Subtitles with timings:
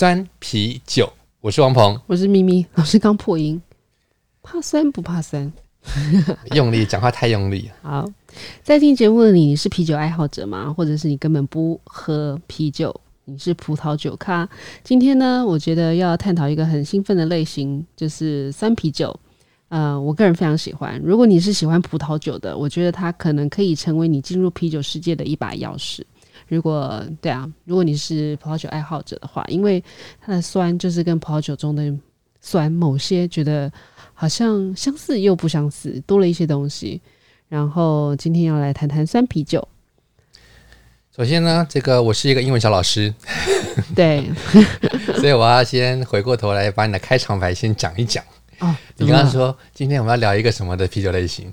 [0.00, 1.12] 酸啤酒。
[1.42, 2.64] 我是王鹏，我是咪咪。
[2.72, 3.60] 老师刚破音，
[4.42, 5.52] 怕酸不怕酸？
[6.56, 7.70] 用力讲话太用力。
[7.82, 8.08] 好，
[8.62, 10.72] 在听节目的你，你是啤酒爱好者吗？
[10.72, 12.98] 或者是你根本不喝啤酒？
[13.26, 14.48] 你是葡萄酒咖？
[14.82, 19.14] 今天呢，我觉得要探讨一个很兴奋的类型，就是酸啤酒。
[19.68, 20.98] 呃，我个人非常喜欢。
[21.04, 26.00] 如果你是喜欢葡萄酒的，我觉得它可能可以成为你进入啤酒世界的一把钥匙。
[26.50, 29.82] 如果对啊，如果你是葡萄酒爱好者的话，因为
[30.20, 31.94] 它的酸就是跟葡萄酒中的
[32.40, 33.72] 酸某些觉得
[34.12, 37.00] 好像相似又不相似，多了一些东西。
[37.48, 39.66] 然后今天要来谈谈酸啤酒。
[41.16, 43.14] 首先呢，这个我是一个英文小老师，
[43.94, 44.28] 对，
[45.18, 48.24] 所以我要先回过头来把你的开场白先讲一讲。
[48.58, 51.52] 哦，你刚刚说今天我们要聊一个什么的啤酒类型？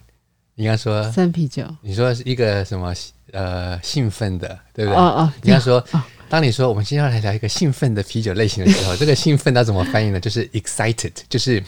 [0.55, 1.63] 你刚刚说酸啤酒。
[1.81, 2.93] 你说是一个什么
[3.31, 4.99] 呃兴奋的，对不对？
[4.99, 5.33] 哦哦。
[5.41, 5.83] 你刚刚说，
[6.29, 10.19] 当你说我们今天要来聊一个兴奋的啤酒类型的时候，这个兴奋它怎么翻译呢？
[10.19, 11.63] 就是 excited，就是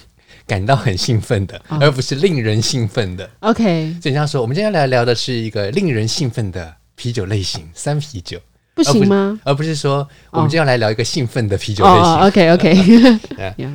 [0.46, 3.30] 感到很兴奋的，而不是令人兴奋的。
[3.40, 3.64] OK。
[4.02, 8.40] 所以这样说，我们今天要来聊的是一个令人兴奋的啤酒类型——三啤酒，
[8.76, 9.40] 不行吗？
[9.44, 12.16] 而不是说我们今天要来聊一个兴奋的啤酒类型。
[12.20, 13.20] OK OK。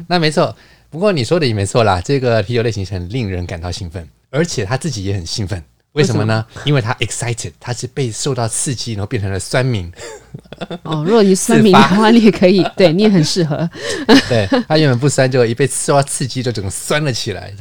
[0.08, 0.54] 那没错。
[0.90, 5.60] 不过你说的也没错啦，这个啤酒类型很令人感到兴奋，而且他自己也很兴奋。
[5.94, 6.46] 为什么呢？
[6.64, 9.90] 因为他 excited，他是被受到刺激，然后变成了酸民。
[10.82, 13.68] 哦，如果你酸民的话，你也可以， 对你也很适合。
[14.28, 17.52] 对，他原本不酸，就一被受到刺激，就整个酸了起来。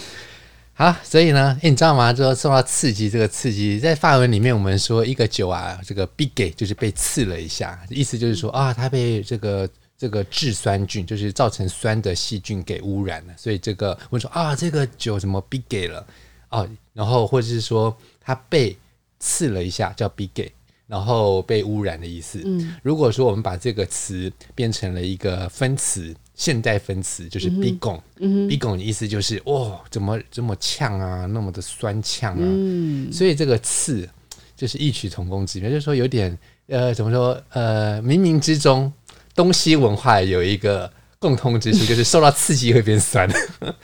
[0.74, 2.12] 好，所以呢，欸、你知道吗？
[2.12, 9.68] 就受到刺激，这个刺激在法文里面，我们说一个酒啊，这个 piqué 就是被刺了一下，意思就是说啊，它被这个。
[10.00, 16.06] 这个致酸菌就是造成酸的细菌给污染了，所以这个我说啊，这个酒怎么 piqué 了
[16.50, 18.76] 哦，然后或者是说它被
[19.18, 20.48] 刺了一下叫 piqué，
[20.86, 22.40] 然后被污染的意思。
[22.44, 34.08] 嗯，如果说我们把这个词变成了一个分词，现代分词就是 piquant，嗯，piquant 的意思就是哦，怎么这么呛啊，那么的酸呛啊，嗯，所以这个刺
[34.56, 36.36] 就是异曲同工之妙，就是说有点
[36.68, 38.92] 呃，怎么说呃，冥冥之中。
[39.34, 43.28] 东西文化有一个共通之处，就是受到刺激会变酸。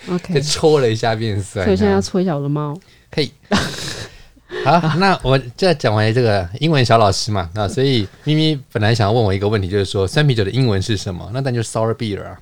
[0.08, 1.64] OK，戳了一下变酸。
[1.64, 2.78] 所以现在要戳一下我的猫。
[3.10, 3.32] 可以。
[4.64, 11.28] 好，那我这讲完这个英文小老师嘛，那所以咪咪本来想要问我一个问题，就是说酸啤酒的英文是什么？
[11.34, 12.38] 那但就是 sour beer 啊。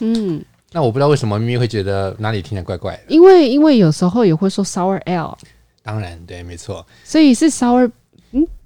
[0.00, 0.44] 嗯。
[0.72, 3.02] 那我不知道为什么咪咪会觉得哪里听起来怪怪的。
[3.08, 5.34] 因为因为有时候也会说 sour ale。
[5.82, 6.86] 当然，对，没错。
[7.04, 7.90] 所以是 sour。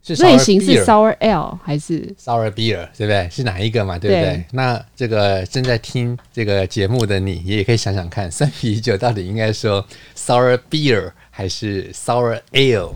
[0.07, 0.17] 嗯。
[0.19, 3.29] 类型是 sour ale 还是 sour beer，对不对？
[3.31, 3.99] 是哪一个嘛？
[3.99, 4.35] 对不对？
[4.35, 12.93] 对，那这个正在听这个节目的你，也可以想想看，酸啤酒到底应该说 sour beer 还是 sour ale？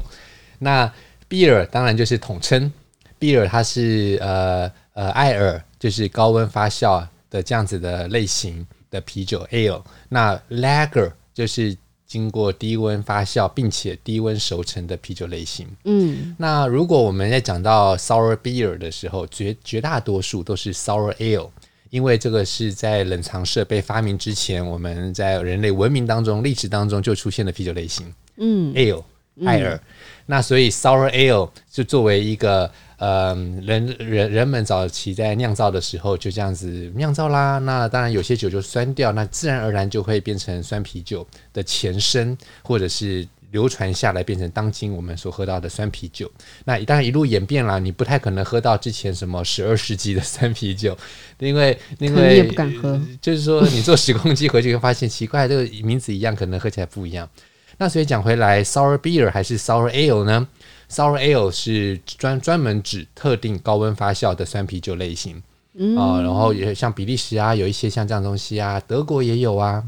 [0.59, 0.91] 那
[1.29, 2.73] beer 当然就是统称
[3.21, 9.83] ，beer 它是呃呃艾尔，就是高温发酵的这样子的类型的啤酒 ale。
[10.09, 11.77] 那 lager 就是。
[12.15, 15.67] 经过低温发酵并且低温熟成的啤酒类型。
[15.83, 21.51] 嗯，那如果我们在讲到 sour beer 的时候，绝绝大多数都是 sour ale，
[21.91, 28.07] 因为这个是在冷藏设备发明之前，我们在人类文明当中历史当中就出现的啤酒类型。
[28.37, 29.03] 嗯，ale
[29.45, 29.81] 艾尔，
[30.27, 32.71] 那所以 sour ale 就作为一个。
[32.97, 37.59] 呃，人人人们早期在酿造的时候就这样子酿造啦。
[37.59, 46.31] 那当然有些酒就酸掉，那自然而然就会变成酸啤酒的前身，或者是流传下来变成当今我们所喝到的酸啤酒。
[46.65, 50.97] 那当然一路演变啦，你不太可能喝到之前什么十二世纪的 酸啤酒，
[51.39, 53.01] 因为因为也不敢喝。
[53.21, 57.29] 就是说你坐时光机回去会发现奇怪，这个名字一样，可能喝起来不一样。
[57.77, 60.47] 那所以讲回来，sour beer 还是 sour ale 呢
[60.95, 65.43] ？Sour ale 是专专门指特定高温发酵的酸啤酒类型。
[65.77, 69.83] 嗯啊，然后也像比利时啊，有一些像这样东西啊，德国也有啊。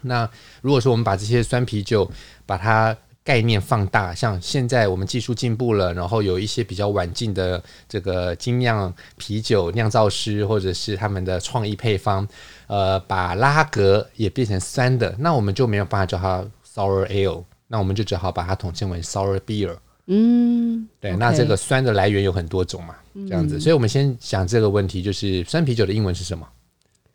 [0.00, 0.28] 那
[0.60, 2.10] 如果说我们把这些酸啤酒
[2.44, 12.26] 把它概念放大，像现在我们技术进步了，然后有一些比较晚进的这个精酿啤酒酿造师或者是他们的创意配方，
[12.66, 19.76] 呃，把拉格也变成酸的，那我们就没有办法叫它 sour ale，那我们就只好把它统称为 sour beer。
[20.06, 22.94] 嗯，对那这个酸的来源有很多种嘛，
[23.28, 26.46] 这样子，所以我们先想这个问题，就是酸啤酒的英文是什么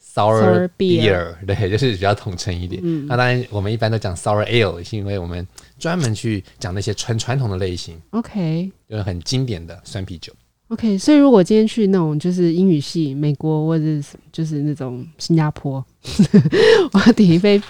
[0.02, 2.82] ？Sour beer，对， 就是比较统称一点。
[2.84, 5.46] 嗯、那当然，我们一般都讲 sour ale，是因为我们
[5.78, 7.96] 专门去讲那些传传统的类型。
[8.12, 10.34] OK，就是很经典的酸啤酒。
[10.70, 15.86] OK，所以如果今天去那种就是英语系，美国或者是就是那种新加坡，
[16.92, 17.62] 我要点一杯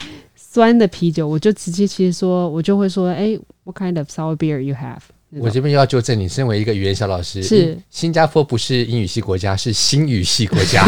[0.57, 4.97] 酸的啤酒，我就直接其实说，我就会说，哎、欸，What kind of sour beer you have？
[5.39, 10.83] 我这边又要纠正你，身为一个语言小老师，是新加坡不是英语系国家，是新语系国家，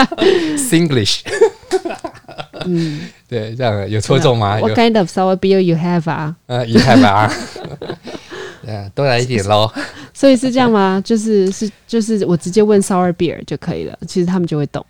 [0.56, 1.20] Singlish。
[2.64, 6.34] 嗯，对，这样有错综吗？What kind of sour beer you have 啊？
[6.46, 7.30] 呃，you have 啊？
[8.64, 9.70] 对，多来一点喽。
[10.14, 11.02] 所以是这样吗？
[11.04, 14.82] 就是是就是我直接问 sour beer 就可以了，其实他们就会懂。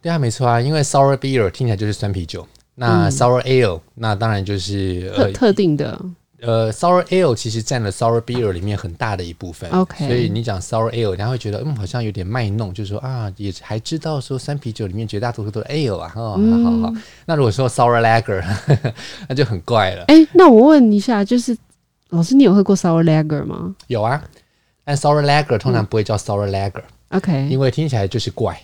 [0.00, 2.46] 对啊，没错啊，因为 sour beer 听起来就是酸啤酒，
[2.80, 6.00] 那 sour ale、嗯、那当然就是特特定的。
[6.40, 9.68] 呃，sour ale 其实占了 sour beer 里面很大的一部分。
[9.70, 16.12] OK，所以你讲 sour ale，人家会觉得嗯，好像有点卖弄，就是说啊，也还知道说酸啤酒里面绝大多数都是 ale 啊。
[16.14, 16.94] 哦，嗯、好好好。
[17.26, 18.40] 那如果说 sour lager，
[19.28, 20.04] 那就很怪了。
[20.04, 21.56] 哎、欸，那我问一下，就是
[22.10, 23.74] 老师，你有喝过 sour lager 吗？
[23.88, 24.22] 有啊，
[24.84, 26.84] 但 sour lager 通常不会叫 sour lager。
[27.08, 28.56] OK，因为听起来就是怪，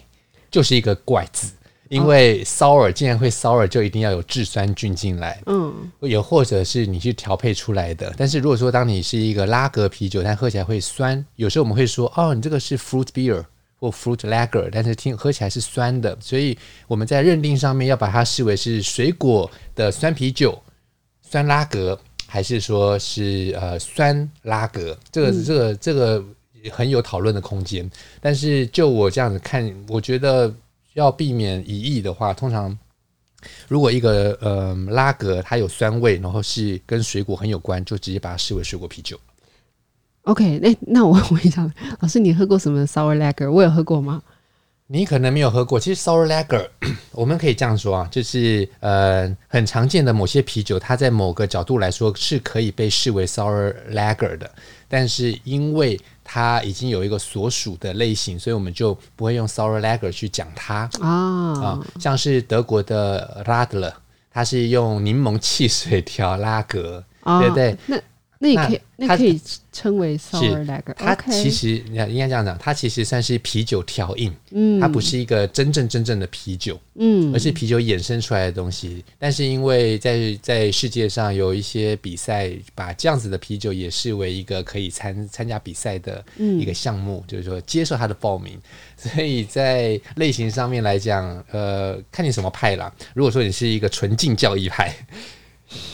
[0.49, 1.51] 就是一个怪字。
[1.95, 8.13] 因为 sour 既然会 sour，就一定要有制酸菌进来，嗯，也或者是你去调配出来的。
[8.17, 13.45] 但是如果说当你是一个拉格啤酒，但喝起来会酸，有时候我们会说，哦，你这个是 fruit beer
[13.79, 16.59] 或 fruit lager，但是听喝起来是酸的，所以
[16.89, 20.61] 我们在认定上面要把它视为是水果的酸啤酒、
[21.23, 21.97] 酸拉格，
[22.27, 24.99] 还是说是呃酸拉格？
[25.13, 26.25] 这个、这个、这个
[26.73, 27.89] 很有讨论的空间。
[28.21, 30.53] 但是就我这样子看，我觉得。
[30.95, 32.77] 要避免疑义的话，通常
[33.69, 39.21] 如果一个呃拉格它有酸味，然后是跟水果很有关，就直接把它视为水果啤酒。
[40.23, 41.71] OK，那那我问一下
[42.01, 43.51] 老师，你喝过什么 sour lager？
[43.51, 44.23] 我有喝过吗？
[44.87, 45.81] 你可能没有喝过。
[45.81, 46.67] 其实 sour lager
[47.13, 54.51] 我们可以这样说啊，就是呃很常见的某些啤酒，它在某个角度来说是可以被视为 sour lager 的，
[54.89, 55.99] 但是因为
[56.35, 61.09] 它已经有一个所属的类型，所以我们就不会用 sour lager 去讲它啊
[61.63, 63.93] 啊，像是德国的 Radler，
[64.33, 67.77] 它是用柠檬汽水调拉格，哦、对不对？
[67.87, 67.97] 那
[68.45, 69.41] 那也可以，那，可以
[69.73, 70.93] 称为 sour lager。
[70.95, 79.03] 它其实你看应该这样讲，它其实算是啤酒调饮，嗯，它不是一个真正真正的啤酒，嗯，而是啤酒衍生出来的东西。
[79.19, 88.61] 但是因为在在世界上有一些比赛，把这样子的啤酒也视为一个可以参参加比赛的一个项目，嗯、就是说接受它的报名。
[88.97, 92.93] 所以在类型上面来讲，呃，看你什么派啦。
[93.15, 94.95] 如果说你是一个纯净教义派。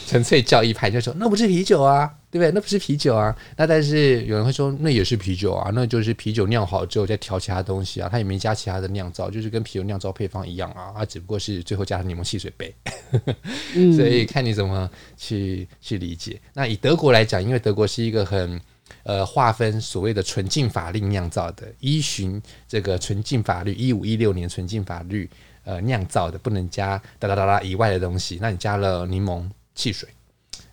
[0.06, 2.50] 纯粹教义派就说那不是啤酒啊，对不对？
[2.52, 3.36] 那不是啤酒啊。
[3.56, 12.74] 那但是有人会说那也是啤酒啊，那就是啤酒酿好之后再调其他东西啊，它也没加其他的酿造，就是跟啤酒酿造配方一样啊，它只不过是最后加了柠檬汽水杯。
[13.76, 16.40] 嗯、所以看你怎么去去理解。
[16.54, 18.60] 那以德国来讲，因为德国是一个很
[19.04, 25.30] 呃划分所谓的纯净法令酿造的，依循这个纯净法律一五一六年纯净法律
[25.64, 28.38] 呃酿造的，不能加哒哒哒哒以外的东西。
[28.40, 29.48] 那你加了柠檬。
[29.80, 30.06] 汽水，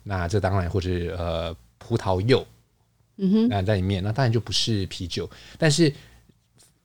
[0.02, 2.46] 那这当然或者呃葡萄柚，
[3.16, 5.28] 嗯哼，那在里面，那当然就不是啤酒。
[5.56, 5.90] 但是，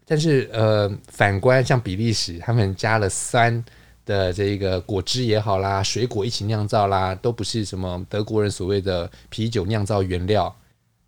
[0.05, 3.63] 但是呃，反观像比利时，他们加了酸
[4.05, 10.55] 的这个果汁也好啦，水果一起酿造啦，都不是什么德国人所谓的啤酒酿造原料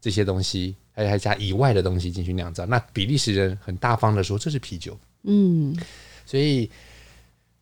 [0.01, 2.65] 这些东西，还还加以外的东西进去酿造。
[2.65, 5.73] 那比利时人很大方的说这是啤酒，嗯，
[6.25, 6.69] 所以。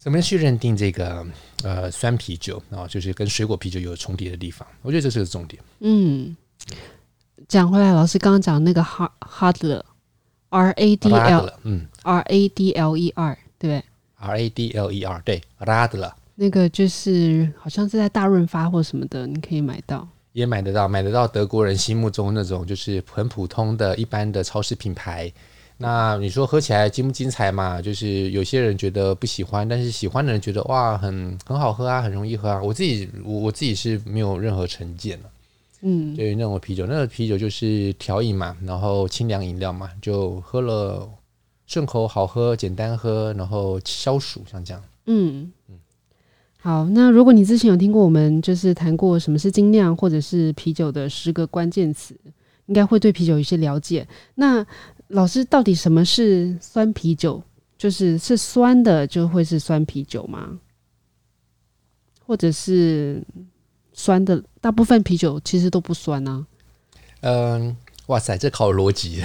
[0.04, 1.26] 怎么去认定这个
[1.64, 2.86] 呃酸啤酒啊？
[2.86, 5.64] 就是跟水果啤酒有重叠的地方，我觉得这是个重点。
[5.80, 6.36] 嗯，
[7.48, 13.82] 讲回来，老师刚刚讲那个 Radler，R A D L，嗯，R A D L E R，对
[14.18, 25.32] ，R A D L E R，对，Radler，那个就是好像是在大润发或什么的，你可以买到，也买得到，买得到德国人心目中那种就是很普通的一般的超市品牌。
[25.84, 27.82] 那你说喝起来精不精彩嘛？
[27.82, 32.62] 就是有些人觉得不喜欢，但是喜欢的人觉得哇，很很好喝啊，很容易喝啊。
[32.64, 35.30] 我自己我我自己是没有任何成见的，
[35.82, 41.08] 嗯，对于那种啤酒，那个啤酒就是调饮嘛，然后清凉饮料嘛，就喝了
[41.68, 44.82] 顺口好喝，简单喝，然后消暑，像这样。
[45.06, 45.76] 嗯嗯。
[46.60, 52.16] 好，那如果你之前有听过我们就是谈过什么是精酿或者是啤酒的十个关键词，
[52.68, 54.08] 应该会对啤酒有一些了解。
[54.36, 54.66] 那
[55.14, 57.42] 老师，到底什么是酸啤酒？
[57.78, 60.50] 就是是酸的就会是酸啤酒吗？
[62.26, 63.22] 或者是
[63.94, 64.42] 酸的？
[64.60, 66.46] 大部分啤酒其实都不酸呢、
[67.22, 67.22] 啊。
[67.22, 67.78] 嗯，
[68.08, 69.22] 哇塞，这考逻辑。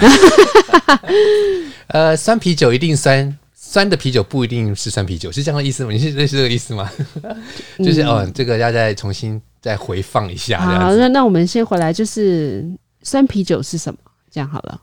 [1.88, 3.36] 呃，酸啤酒一定酸。
[3.54, 5.90] 酸的啤酒不一定是酸啤酒，是这样的意思吗？
[5.92, 6.90] 你是认识这个意思吗？
[7.78, 10.58] 就是哦，这个要再重新再回放一下。
[10.58, 12.66] 好，那那我们先回来，就是
[13.02, 13.98] 酸啤酒是什么？
[14.30, 14.80] 这样好了。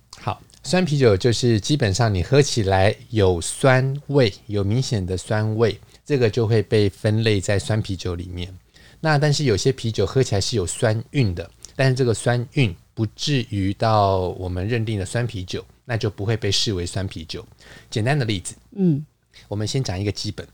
[0.65, 8.51] 好，酸啤酒就是基本上你喝起来有酸味，有明显的酸味，这个就会被分类在酸啤酒里面。
[8.99, 15.63] 那但是有些啤酒喝起来是有酸韵的，但是这个酸韵不至于到我们认定的酸啤酒。
[15.87, 17.45] 那就不会被视为酸啤酒。
[17.91, 19.05] 简单的例子，嗯，
[19.47, 20.47] 我们先讲一个基本，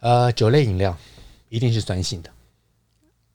[0.00, 0.96] 呃，酒类饮料
[1.50, 2.30] 一定是酸性的，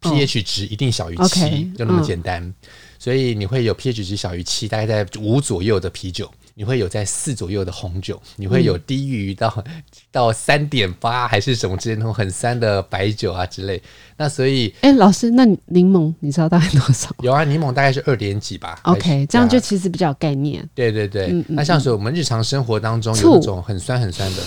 [0.01, 2.41] 哦，pH 值一定小于七就那么简单。
[2.41, 2.55] 嗯，
[2.99, 6.31] 所以你会有 pH 值小于七，大概在五左右的啤酒。
[6.59, 13.79] 你会有在四左右的红酒，你会有低于到、嗯、 到三点八还是什么之类那种很酸的白酒啊之类。
[14.17, 17.15] 那所以，哎、欸，老师，那柠檬你知道大概多少？
[17.21, 18.79] 有啊，柠檬大概是二点几吧。
[18.85, 20.67] OK，这样就其实比较有概念。
[20.73, 24.41] 对对对，嗯嗯嗯，那像是我们日常生活当中有那种很酸很酸的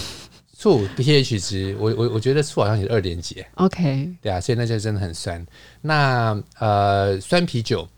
[0.53, 3.45] 醋，pH 值，我我我觉得醋好像也是二点几。
[3.55, 5.47] OK，对啊，所以那就真的很酸。
[5.81, 7.89] 那呃，酸啤酒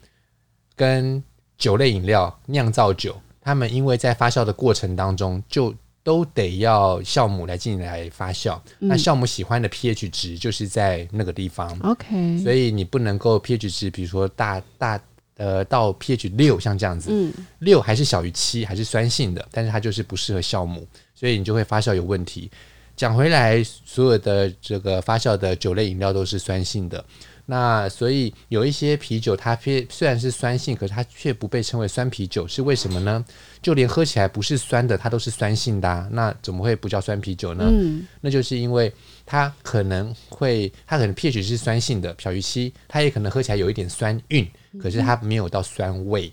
[0.76, 1.22] 跟
[1.58, 3.16] 酒类饮料酿造酒。
[3.44, 5.74] 他们因为在发酵的过程当中，就
[6.04, 8.56] 都得要酵母来进来发酵。
[8.78, 11.76] 嗯、那酵母喜欢的 pH 值就是在那个地方。
[11.80, 15.00] OK，所以你不能够 pH 值，比如说大大
[15.36, 22.48] 呃到 pH 六像这样子，嗯，六还是小于七，还是酸性的，但是它就是不适合酵母，所以你就会发酵有问题。
[22.94, 27.04] 讲回来，所有的这个发酵的酒类饮料都是酸性的。
[27.52, 33.22] 那所以有一些啤酒，它虽虽然是酸性，可是它却不被称为酸啤酒，是为什么呢？
[33.60, 37.68] 就连喝起来不是酸的，它都是酸性的啊，那怎么会不叫酸啤酒呢？
[37.70, 38.90] 嗯，那就是因为
[39.26, 46.32] 它可能会，它可能 pH 是酸性的，小于七，它也可能喝起来有一点酸韵，可是它没有到酸味，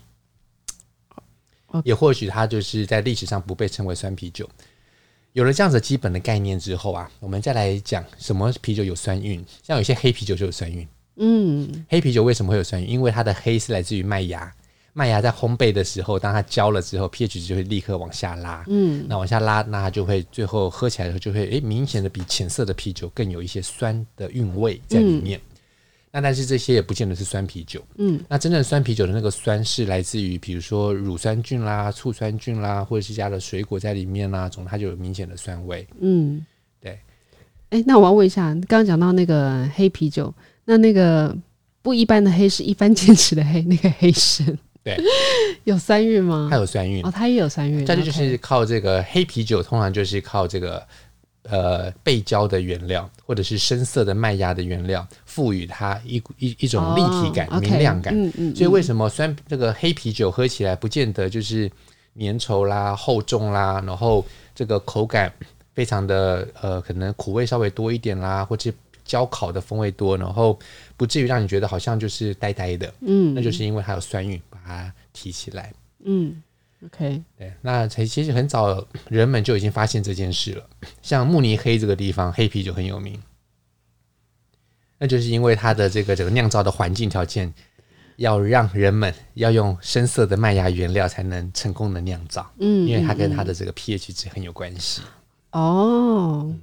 [1.84, 4.48] 也或许它就是在历史上不被称为酸啤酒。
[5.34, 10.88] 有了这样子基本的概念之后啊，我们再来讲什么啤酒有酸韵，像有些黑啤酒就有酸韵。
[11.16, 12.88] 嗯，黑啤酒为什么会有酸韵？
[12.88, 14.50] 因为它的黑是来自于麦芽，
[14.92, 18.64] 麦芽在烘焙的时候，当它焦了之后，pH 值就会立刻往下拉。
[18.68, 25.38] 嗯，那往下拉，那它就会最后喝起来的时候就会诶、欸，明显的比浅色的啤酒更有一些酸的韵味在里面。
[25.38, 25.58] 嗯、
[26.12, 27.84] 那但是这些也不见得是酸啤酒。
[27.98, 35.86] 嗯，那真正酸啤酒的那个酸是来自于比如说乳酸菌啦、醋酸菌啦，或者是加了水果在里面啦，总它就有明显的酸味。
[36.00, 36.44] 嗯，
[36.80, 36.92] 对。
[37.70, 40.32] 哎、欸，那我要问一下，刚刚讲到那个黑啤酒。
[40.64, 41.36] 那那个
[41.82, 44.46] 不一般的黑是一般见识的黑，那个黑参，
[44.84, 44.96] 对，
[45.64, 46.48] 有酸韵吗？
[46.50, 47.84] 它有酸韵哦，它也有酸韵。
[47.84, 50.86] 再就是靠这个黑啤酒，通常就是靠这个
[51.44, 58.14] 呃背焦的原料，或者是深色的麦芽的原料，赋予它一一一种立体感、哦、明亮感。
[58.14, 58.54] 嗯嗯。
[58.54, 61.70] 所以为什么酸这个黑啤酒喝起来不见得就是
[62.18, 64.24] 粘稠啦、厚重啦，然后
[64.54, 65.32] 这个口感
[65.74, 68.70] 非常的呃，可能苦味稍微多一点啦，或者。
[69.10, 70.56] 焦烤的风味多，然后
[70.96, 75.74] 不至于让你觉得好像就是呆呆的，嗯，那就是因为它有酸韵，把它提起来，
[76.04, 76.40] 嗯
[76.86, 80.64] ，OK，对，那其实很早人们就已经发现这件事了。
[81.02, 83.20] 像慕尼黑这个地方，黑啤就很有名，
[84.96, 87.52] 那就是因为它的这个这个酿造的环境条件，
[88.14, 95.02] 要让人们要用深色的麦芽原料才能成功的酿造，嗯，因为它跟它的这个 pH 值很有关系，
[95.50, 96.44] 哦。
[96.46, 96.60] 嗯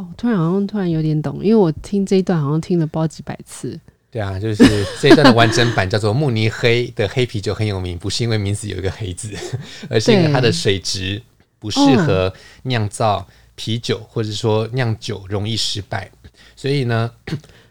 [0.00, 3.78] 哦，突然好像突然有点懂，因为我听这一段好像听了不知道几百次。
[4.10, 4.64] 对啊，就是
[4.98, 9.36] 这一段的完整版叫做慕尼黑的黑啤酒很有名，不是因为名字有一个黑字，
[9.90, 11.20] 而是因为它的水质
[11.58, 16.10] 不适合酿造啤酒，哦、或者说酿酒容易失败。
[16.56, 17.10] 所以呢，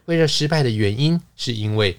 [0.05, 1.97] 为了失败的原因，是因为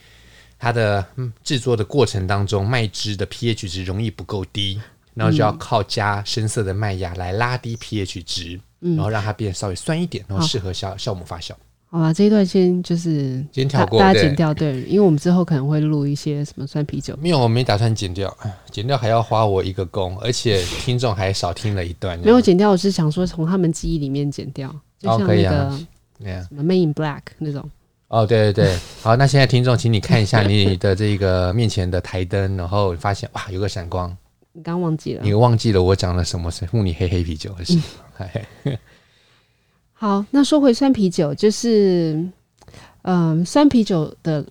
[0.59, 1.05] 它的
[1.43, 4.81] 制作的过程当中，麦汁的 pH 值容易不够低，
[5.13, 8.61] 然后就要靠加深色的麦芽来拉低 pH 值。
[8.81, 11.53] 然后让它变稍微酸一点，然后适合酵酵母发酵。
[11.93, 14.55] 好吧，这一段先就是先跳过，大家剪掉。
[14.55, 17.19] 对，因为我们之后可能会录一些什么酸啤酒。
[17.21, 18.33] 没有，我没打算剪掉，
[18.71, 22.17] 剪掉还要花我一个工，而且听众还少听了一段。
[22.21, 25.79] 没有剪掉，我是想说从他们记忆里面剪掉，就像那个
[26.21, 27.69] 什么 Made in Black 那种。
[28.07, 34.17] 哦，对对对，好，那现在听众，请你看一下你的这个面前的台灯，然后发现哇，有个闪光。
[34.53, 35.23] 你刚忘记了？
[35.25, 37.53] 你忘记了我讲了什么是慕尼黑黑啤酒？
[37.65, 37.83] 是、嗯、
[39.93, 42.15] 好，那说回酸啤酒，就是
[43.03, 44.47] 嗯、呃，酸啤酒的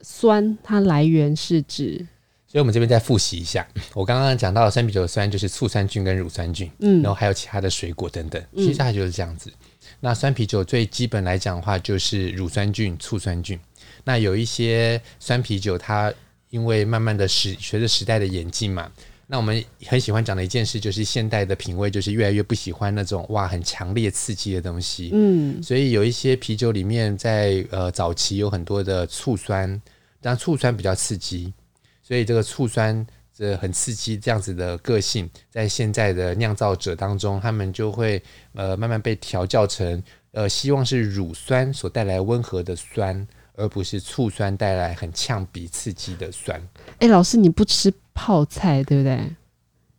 [0.00, 2.06] 酸，它来源是指。
[2.46, 9.48] 所以，我们这边再复习一下，我刚刚讲到的酸啤酒的酸就是醋酸菌跟乳酸菌，嗯，然后还有其他的水果等等，其实它就是这样子。
[9.50, 9.66] 嗯、
[10.00, 13.58] 那酸啤酒最基本来讲的话，就是乳酸菌、醋酸菌。
[14.04, 16.12] 那有一些酸啤酒，它
[16.50, 18.90] 因为慢慢的时随着时代的演进嘛，
[19.32, 29.80] 那我们很喜欢讲的一件事就是现代的品味就是越来越不喜欢那种哇很强烈刺激的东西，嗯，所以有一些啤酒里面在呃早期有很多的醋酸，
[30.20, 31.50] 但醋酸比较刺激。
[32.02, 38.22] 所以这个醋酸这很刺激，这样子的个性，在现在的酿造者当中，他们就会
[38.52, 46.60] 呃慢慢被调教成呃希望是乳酸所带来温和的酸，而不是醋酸带来很呛鼻刺激的酸。
[46.98, 49.18] 哎、欸，老师你不吃泡菜对不对？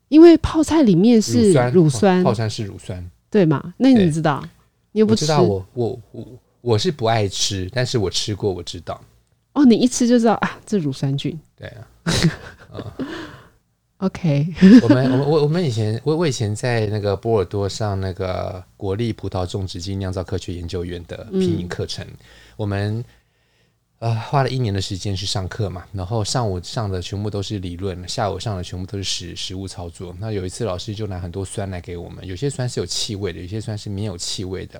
[0.09, 3.73] 因为泡菜里面是乳酸，乳酸泡菜是乳酸，对吗？
[3.77, 4.43] 那你知道？
[4.91, 6.27] 你又不知道我我我
[6.61, 9.01] 我是不爱吃，但是我吃过，我知道。
[9.53, 11.39] 哦，你一吃就知道啊，这乳酸菌。
[11.55, 11.87] 对啊。
[12.73, 13.07] 嗯
[13.97, 14.53] ，OK，
[14.83, 22.17] 我们我我我们以前我我以前在那个波尔多上那个国立葡萄种植暨酿造科学研究院的品饮课程，嗯、
[22.57, 23.03] 我们
[24.03, 30.13] 呃花了一年的时间去上课嘛，然后上午上的全部都是理论，下午上的全部都是实实物操作。
[30.19, 34.73] 那有一次老师就拿很多酸来给我们，有些酸是有气味的，有些酸是没有气味的，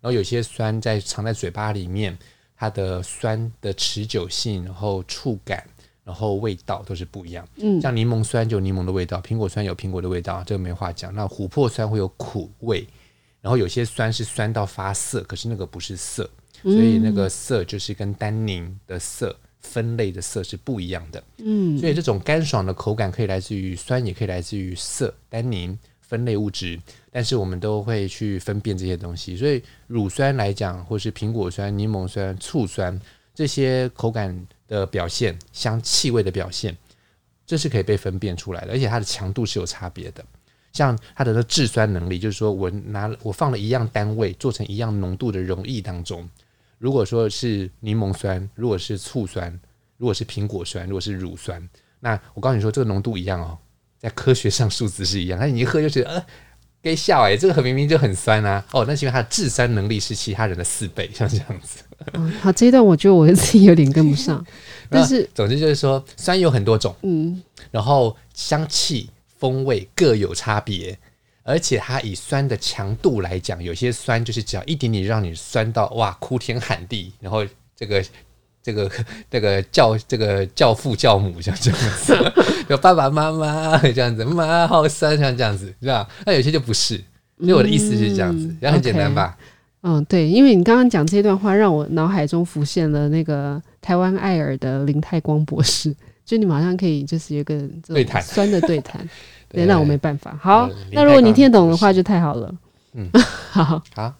[0.00, 2.16] 然后有些酸在藏在嘴巴里面，
[2.56, 5.66] 它的酸的持久性，然后触感。
[6.02, 11.14] 然后味道都是不一样，嗯，像柠檬酸就有柠檬的味道，苹果酸有苹果的味道，这个没话讲。
[11.14, 12.84] 那琥珀酸会有苦味，
[13.40, 16.28] 然后有些酸是酸到发涩，可是那个不是涩，
[16.62, 26.78] 所以那个色就是跟单宁的色分类的色是不一样的，嗯，所以这种干爽的口感可以来自于酸，也可以来自于色单宁分类物质，
[27.10, 29.36] 但是我们都会去分辨这些东西。
[29.36, 33.00] 所以乳酸来讲，或是苹果酸、柠檬酸、醋酸
[33.34, 34.46] 这些口感。
[34.70, 36.76] 的表现，香气味的表现，
[37.44, 40.24] 这是可以被分辨出来的，而且它的强度是有差别的。
[40.72, 46.30] 像它的制酸能力，就是说我拿我放了一样单位做成一样浓度的溶液当中，
[46.80, 49.60] 如果说是柠檬酸，如果是醋酸，
[49.98, 51.62] 如果是苹果酸，如果是乳酸，
[52.00, 53.56] 那我告诉你说这个浓度一样哦，
[53.98, 56.24] 在科学上数字是一样，那你一喝就觉得呃。
[56.82, 58.64] 给笑哎，这个很明明就很酸啊！
[58.72, 61.82] 哦，那是因为它的制酸能力是其他人的四倍，像这样子。
[62.14, 64.42] 嗯，好，这一段我觉得我自己有点跟不上，
[64.88, 70.98] 但是总之就是说，酸有很多种，嗯，然后香气、风味各有差别，
[71.50, 78.02] 而且它以酸的强度来讲，有些酸就是只要一点点让你酸到哇哭天喊地，然后这个。
[78.62, 78.92] 这个
[79.30, 82.14] 这个教这个教父教母像这样子，
[82.68, 86.06] 有爸爸妈妈这样子，妈好酸像这样子，是吧？
[86.26, 87.02] 那有些就不是，
[87.38, 89.34] 所以我的意思是这样子，也、嗯、很简单吧？
[89.80, 99.08] 嗯，对，因为你刚刚讲这段话，让我脑海中浮现了那个台湾爱尔的林泰光博士，就你马上可以就是有个对谈酸的对谈，对，
[99.52, 100.38] 那我没办法。
[100.40, 102.54] 好，那如果你听得懂的话，就太好了。
[102.94, 103.08] 嗯，
[103.50, 104.14] 好好。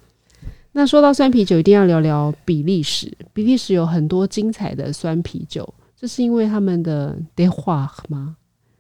[0.73, 3.13] 那说到酸啤酒，一定要聊聊比利时。
[3.33, 8.37] 比利时有很多精彩的酸啤酒，这是因为他们的 terroir 吗？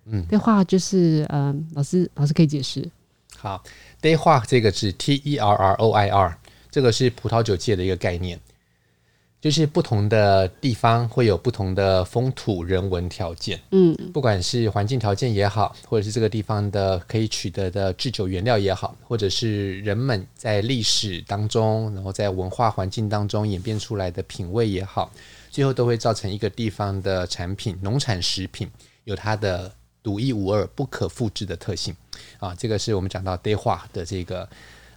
[0.06, 2.88] 嗯，terroir 就是嗯、呃，老师老师可以解释。
[3.36, 3.62] 好
[4.00, 6.38] ，terroir 这个是 T E R R O I R，
[6.70, 8.38] 这个是葡萄酒界的一个概念。
[9.40, 25.10] 就是不同的地方会有不同的风土人文条件，嗯，不管是环境条件也好，或者是这个地方的可以取得的制酒原料也好，或者是人们在历史当中，然后在文化环境当中演变出来的品味也好，
[25.50, 28.70] 最后都会造成一个地方的产品，农产食品
[29.04, 29.72] 有它的
[30.02, 31.96] 独一无二、不可复制的特性
[32.38, 32.54] 啊。
[32.54, 34.46] 这个是我们讲到 terroir 的这个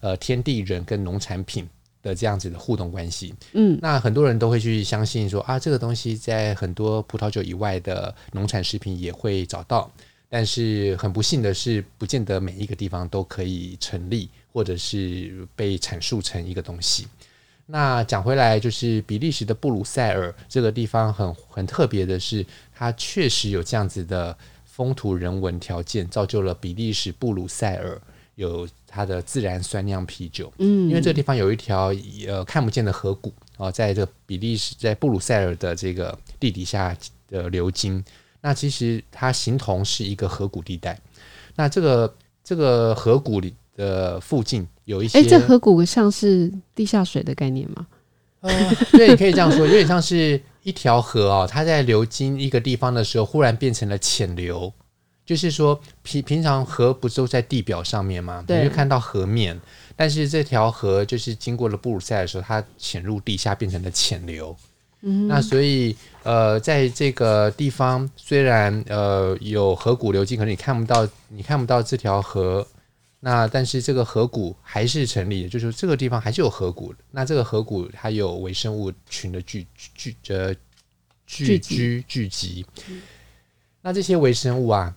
[0.01, 1.65] 呃天地人跟农产品。
[2.03, 9.89] 的这样子的互动关系，嗯，那很多人都会去相信说啊，这个东西在很多葡萄酒以外的农产食品也会找到，
[10.29, 17.07] 但是很不幸的是，不见得每一个地方都可以成立，或者是被阐述成一个东西。
[17.65, 28.01] 那讲回来，就是比利时的布鲁塞尔这个地方很很特别的是，它确实有这样子的风土人文条件，造就了比利时布鲁塞尔。
[28.35, 31.93] 有它的自然酸酿啤酒，嗯，因为这个地方有一条
[32.27, 36.95] 呃看不见的河谷啊，在这个比利时在布鲁塞尔的这个地底下
[37.27, 38.03] 的流经，
[38.41, 40.99] 那其实它形同是一个河谷地带。
[41.55, 47.85] 那这个这个河谷里的附近有一些，哎，这河谷像是地下水的概念吗？
[48.41, 54.73] 呃，对，你可以这样说，有点像是一条河哦，它在流经一个地方的时候，忽然变成了浅流。
[55.25, 58.43] 就是说平平常河不都在地表上面吗？
[58.47, 59.59] 你就看到河面，
[59.95, 64.55] 但是这条河就是经过了布鲁塞尔的时候，它潜入地下变成了浅流。
[65.05, 72.65] 嗯，那所以呃，在这个地方虽然呃有河谷流经，可能你看不到，你看不到这条河，
[73.19, 76.93] 那但是这个河谷还是成立的，就是这个地方还是有河谷。
[77.11, 80.55] 那这个河谷它有微生物群的聚聚呃
[81.25, 82.65] 聚居聚集。
[83.81, 84.95] 那这些微生物啊，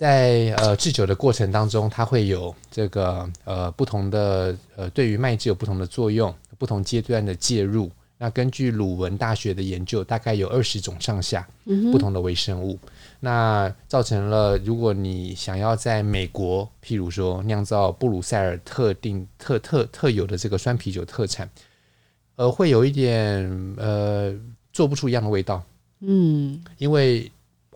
[0.00, 7.90] 在呃制酒的过程当中，它会有这个呃不同的呃对于麦汁有不同的作用，不同阶段的介入。
[8.16, 11.46] 那根据鲁文大学的研究，大概有二十种上下
[11.92, 12.88] 不同的微生物，嗯、
[13.20, 21.46] 那造成了如果你想要在美国，譬如说酿造布鲁塞尔特定特特特有的这个酸啤酒特产，
[22.36, 24.34] 呃，会有一点呃
[24.72, 25.62] 做不出一样的味道，
[26.00, 27.30] 嗯，因为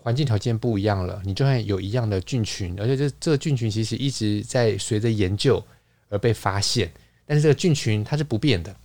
[0.04, 5.64] 环境条件不一样了，你就算有一样的菌群，而且这这个菌群其实一直在随着研究
[6.10, 6.92] 而被发现，
[7.24, 8.76] 但是这个菌群它是不变的。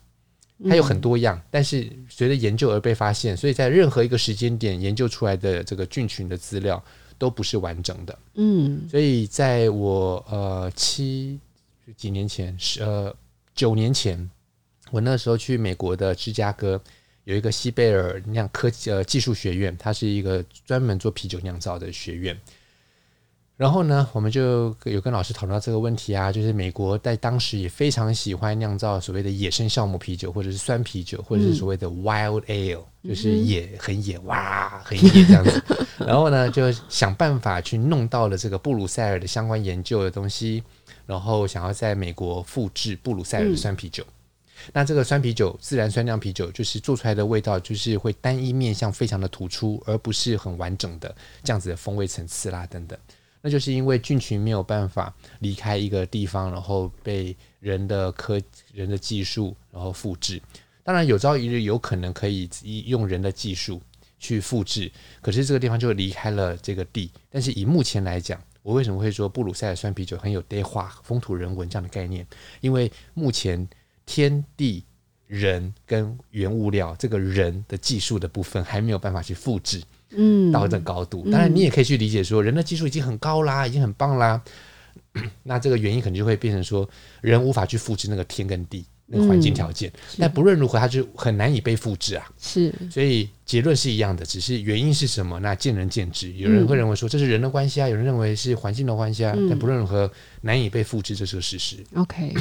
[0.70, 6.82] 它有很多样，但是随着研究而被发现，所以在任何一个时间点研究出来的这个菌群的资料
[7.18, 8.20] 都不是完整的。
[8.36, 11.38] 嗯，所以在我呃七
[11.98, 13.14] 几年前，十呃
[13.54, 14.30] 九年前，
[14.90, 16.82] 我那时候去美国的芝加哥
[17.30, 22.36] 有一个西贝尔酿科技呃技术学院，它是一个专门做啤酒酿造的学院。
[23.56, 35.64] 然后呢，我们就有跟老师讨论到这个问题啊，就是美国在当时也非常喜欢酿造所谓的野生酵母啤酒，或者是酸啤酒，或者是所谓的 wild ale，嗯，就是野很野哇，很野这样子。
[36.08, 40.64] 然后呢，就想办法去弄到了这个布鲁塞尔的相关研究的东西，
[41.06, 44.04] 然后想要在美国复制布鲁塞尔的酸啤酒。
[44.04, 44.14] 嗯、
[44.74, 52.98] 那这个酸啤酒，自然酸酿啤酒，就是做出来的味道就是会单一面向非常的突出，而不是很完整的这样子的风味层次啦等等。
[53.42, 58.40] 那就是因为菌群没有办法离开一个地方，然后被人的科
[58.74, 60.42] 人的技术然后复制。
[60.84, 62.50] 当然有朝一日有可能可以
[62.88, 63.82] 用人的技术
[64.20, 67.12] 去复制，可是这个地方就离开了这个地。
[67.30, 72.28] 但是以目前来讲，我为什么会说布鲁塞尔酸啤酒很有地化风土人文这样的概念？
[72.60, 73.66] 因为目前
[74.12, 74.84] 天地
[75.28, 79.80] 人跟原物料这个人的技术的部分还没有办法去复制。
[80.10, 84.42] 嗯，到这个高度，当然你也可以去理解说，人的技术已经很高啦，已经很棒啦。
[85.44, 86.90] 那这个原因可能就会变成说，
[87.22, 89.94] 人无法去复制那个天跟地那个环境条件。
[90.18, 92.28] 但不论如何，它就很难以被复制啊。
[92.40, 96.34] 是，所以结论是一样的，只是原因是什么，那见仁见智。
[96.34, 99.36] 有人会认为说这是人的关系啊，有人认为是环境的关系啊。
[99.48, 101.78] 但不论如何，难以被复制，这是个事实。
[101.94, 102.34] OK。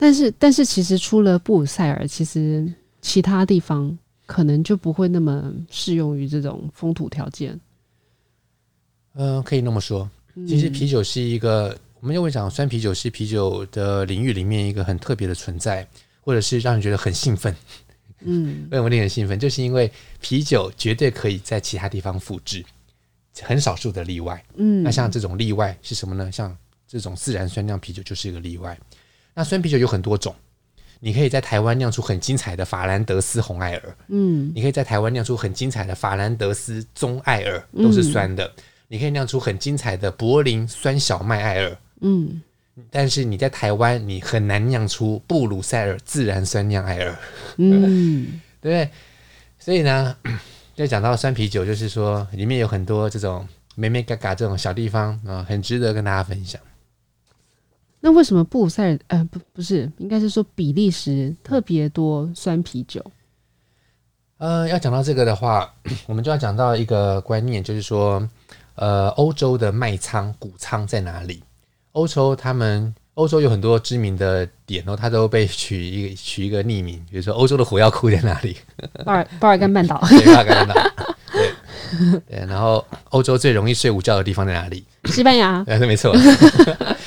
[0.00, 3.96] 但是，但是其实除了布鲁塞尔，其实其他地方。
[4.30, 7.50] 可能就不会那么适用于这种风土条件。
[9.14, 10.08] 嗯、呃，可以那么说。
[10.46, 15.84] 其实啤酒是一个，嗯、我们又会讲酸啤酒是啤酒的领域里面一个很特别的存在，
[16.20, 17.52] 或者是让人觉得很兴奋。
[18.20, 19.36] 嗯， 为什么令人兴奋？
[19.36, 22.64] 就是因为啤酒绝对可以在其他地方复制，
[23.42, 24.40] 很少数的例外。
[24.54, 26.30] 嗯，那像这种例外是什么呢？
[26.30, 28.78] 像这种自然酸酿啤酒就是一个例外。
[29.34, 30.34] 那酸啤酒有很多种。
[31.02, 38.44] 你可以在台湾酿出很精彩的法兰德斯红艾尔，嗯，你可以在台湾酿出很精彩的法兰德斯棕艾尔，都是酸的。
[38.44, 42.42] 嗯、你可以酿出很精彩的柏林酸小麦艾尔，嗯，
[42.90, 47.18] 但是你在台湾你很难酿出布鲁塞尔自然酸酿艾尔，
[47.56, 48.90] 嗯，对 不对？
[49.58, 50.14] 所以呢，
[50.76, 56.60] 就讲到酸啤酒，就是说里面有很多这种梅梅嘎嘎这种小地方啊，很值得跟大家分享。
[58.00, 63.04] 那为什么布鲁塞尔呃不不是，应该是说比利时特别多酸啤酒？
[64.38, 65.70] 呃，要讲到这个的话，
[66.08, 68.26] 我们就要讲到一个观念，就是说，
[68.74, 71.42] 呃，欧洲的麦仓谷仓在哪里？
[71.92, 78.56] 欧洲他们欧洲有很多知名的点哦，它都被取一个取一个匿名，比如说欧洲的火药库在哪里？
[79.04, 80.00] 巴尔巴尔干半岛。
[80.08, 80.90] 对，巴尔干半岛。
[81.32, 84.84] 对对，然后欧洲最容易睡午觉的地方在哪里？
[85.06, 85.62] 西班牙。
[85.64, 86.14] 对，没错。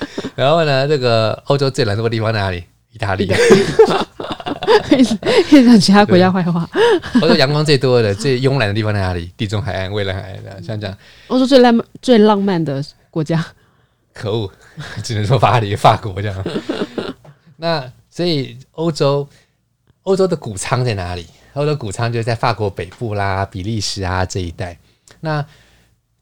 [0.34, 2.64] 然后呢，这个欧洲最冷的地方在哪里？
[2.92, 3.30] 意大利。
[5.48, 6.68] 可以讲其他国家坏话。
[7.20, 9.32] 欧洲阳光最多的、最慵懒的地方在哪里？
[9.36, 10.62] 地中海岸、蔚蓝海岸。
[10.62, 10.96] 像这样。
[11.28, 13.44] 欧洲最浪漫、最浪漫的国家。
[14.12, 14.50] 可恶，
[15.02, 16.44] 只能说巴黎、法国这样。
[17.56, 19.28] 那所以欧洲，
[20.02, 21.26] 欧洲的谷仓在哪里？
[21.54, 24.78] 欧洲谷仓就是在法国北部啦，比利时啊这一带。
[25.20, 25.44] 那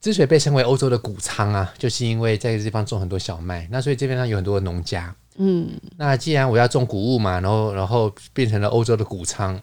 [0.01, 5.15] 之所以被称为欧洲的谷仓啊，就是因为在这个地方种很多小麦，那所以这边上有很多的农家。
[5.37, 9.61] 嗯，那既然我要种谷物嘛，然后然后变成了欧洲的谷仓，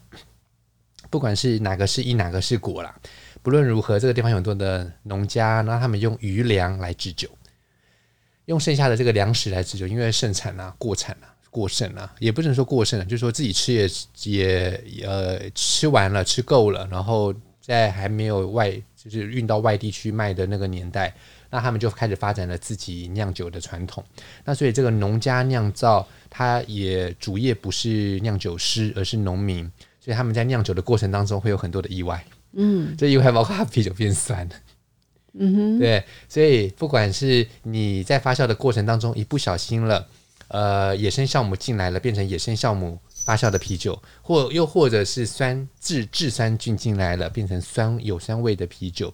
[1.09, 2.95] 不管是哪个是因哪个是果啦，
[3.41, 7.29] 不论如何，这个地方有很多的农家，然后他们用余粮来制酒，
[8.45, 13.89] 用剩下的这个粮食来制酒，因为盛产啊、过产啊、过剩啊，也不能说过剩了，就是说自己吃也
[14.23, 18.73] 也呃吃完了，吃够了，然后在还没有外
[19.05, 21.13] 就是运到外地去卖的那个年代。
[21.51, 24.03] 那他们就开始发展了自己酿酒的传统。
[24.43, 29.71] 那所以这个农家酿造，他也主业不是酿酒师，而是农民。
[30.01, 32.25] 所以他们在酿酒的过程当中会有很多的意外。
[32.53, 34.47] 嗯，这意外包括啤酒变酸。
[35.33, 36.03] 嗯哼，对。
[36.27, 40.07] 所以不管是你在发酵的过程当中一不小心了，
[40.49, 49.11] 呃，野生酵母进来了，变成野生酵母发酵的啤酒，或又或者是酸制制酸菌进来了，变成酸有酸味的啤酒。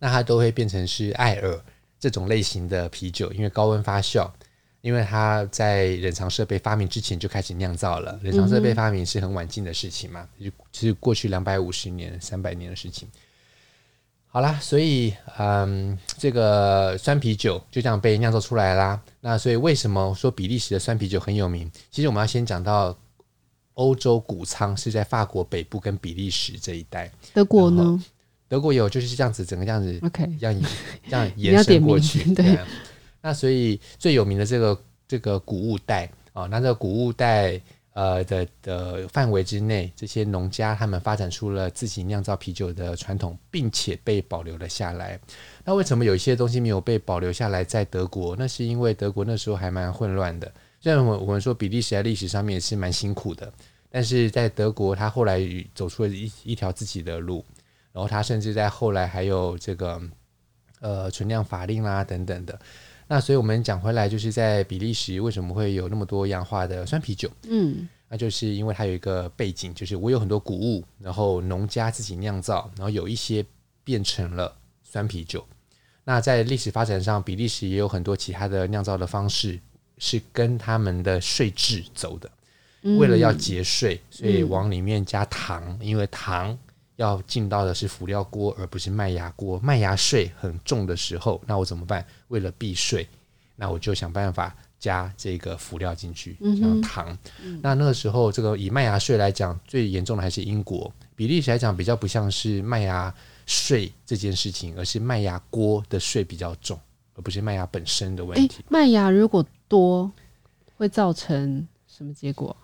[0.00, 1.64] 那它都会变成是艾尔
[1.98, 4.28] 这种类型的啤酒，因为高温发酵，
[4.80, 8.18] 因为它在冷藏设备发明之前就开始酿造了。
[8.24, 13.08] 冷藏设备发明是很晚近的事情嘛，就其实过去两百五十年、三百年的事情。
[14.30, 19.00] 好啦，所以嗯，这个酸啤酒就这样被酿造出来啦。
[19.20, 21.68] 那所以为什么说比利时的酸啤酒很有名？
[21.90, 22.96] 其实我们要先讲到
[23.74, 27.10] 欧洲谷仓是在法国北部跟比利时这一带。
[27.32, 28.04] 德国呢？
[28.48, 30.62] 德国有就是这样子，整个这样子，OK，这样
[31.08, 32.22] 这样延伸过去。
[32.34, 32.58] 对，对，
[33.20, 37.60] 那所以最有名的这个这个谷物带啊，那这个谷物带
[37.98, 45.18] 呃的的范围之内，这些农家他们发展出了自己酿造啤酒的传统，并且被保留了下来。
[45.64, 48.36] 那为什么有一些东西没有被保留下来在德国？
[48.36, 50.48] 那是因为德国那时候还蛮混乱的。
[50.80, 53.52] 虽然我我们说比利时在历史上面也是蛮辛苦的，
[53.90, 55.40] 但是在德国，他后来
[55.74, 57.44] 走出了一一条自己的路。
[57.90, 60.00] 然后他甚至在后来还有这个
[60.78, 62.56] 呃存量法令啦等等的，
[63.10, 67.30] 那所以我们讲回来，就是在比利时为什么会有那么多样化的酸啤酒？
[67.48, 73.42] 嗯，那就是因为它有一个背景，就是我有很多谷物，然后农家自己酿造，然后有一些
[73.82, 75.42] 变成了酸啤酒。
[76.04, 79.58] 那在历史发展上，比利时也有很多其他的酿造的方式
[79.96, 82.30] 是跟他们的税制走的，
[82.98, 86.58] 为了要节税，所以往里面加糖，因为糖。
[86.98, 89.58] 要进到的是辅料锅，而不是麦芽锅。
[89.62, 92.04] 麦芽税很重的时候，那我怎么办？
[92.26, 93.08] 为了避税，
[93.54, 97.16] 那我就想办法加这个辅料进去，像糖。
[97.40, 100.92] 嗯、那那个时候，这个以麦芽税来讲，最严重的还是英国。
[101.14, 103.14] 比利时来讲，比较不像是麦芽
[103.46, 106.76] 税这件事情，而是麦芽锅的税比较重，
[107.14, 108.56] 而不是麦芽本身的问题。
[108.56, 110.10] 欸、麦芽如果多，
[110.76, 112.56] 会造成什么结果？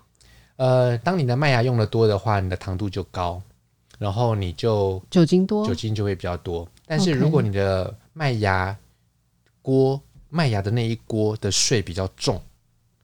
[0.57, 3.41] 呃，当你的麦芽用的多的话，你的糖度就高。
[3.99, 6.69] 然后你就酒精多，酒精就会比较多。
[6.87, 8.77] 但是如果你的麦芽
[9.63, 12.41] 锅、麦芽的那一锅的税比较重，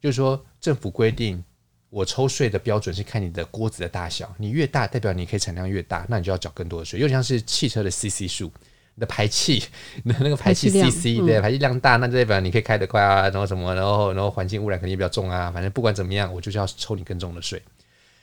[0.00, 1.42] 就是说政府规定，
[1.88, 7.00] 我抽税的标准是看你的锅子的大小，你越大代表你可以产量越大，那你就要缴更多的税。
[7.00, 8.50] 又像是汽车的 CC 数，
[8.94, 9.62] 你的排气，
[10.04, 15.50] 那 那个排气 CC 对，排气量大，那就代表你可以开得快啊，然后什么，然后然后环境污染肯定比较重啊。
[15.50, 17.62] 反正不管怎么样，我就是要抽你更重的税。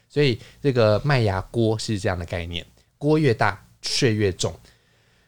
[0.10, 2.66] 所以这个麦芽锅是这样的概念，
[2.98, 4.54] 锅越大税越重，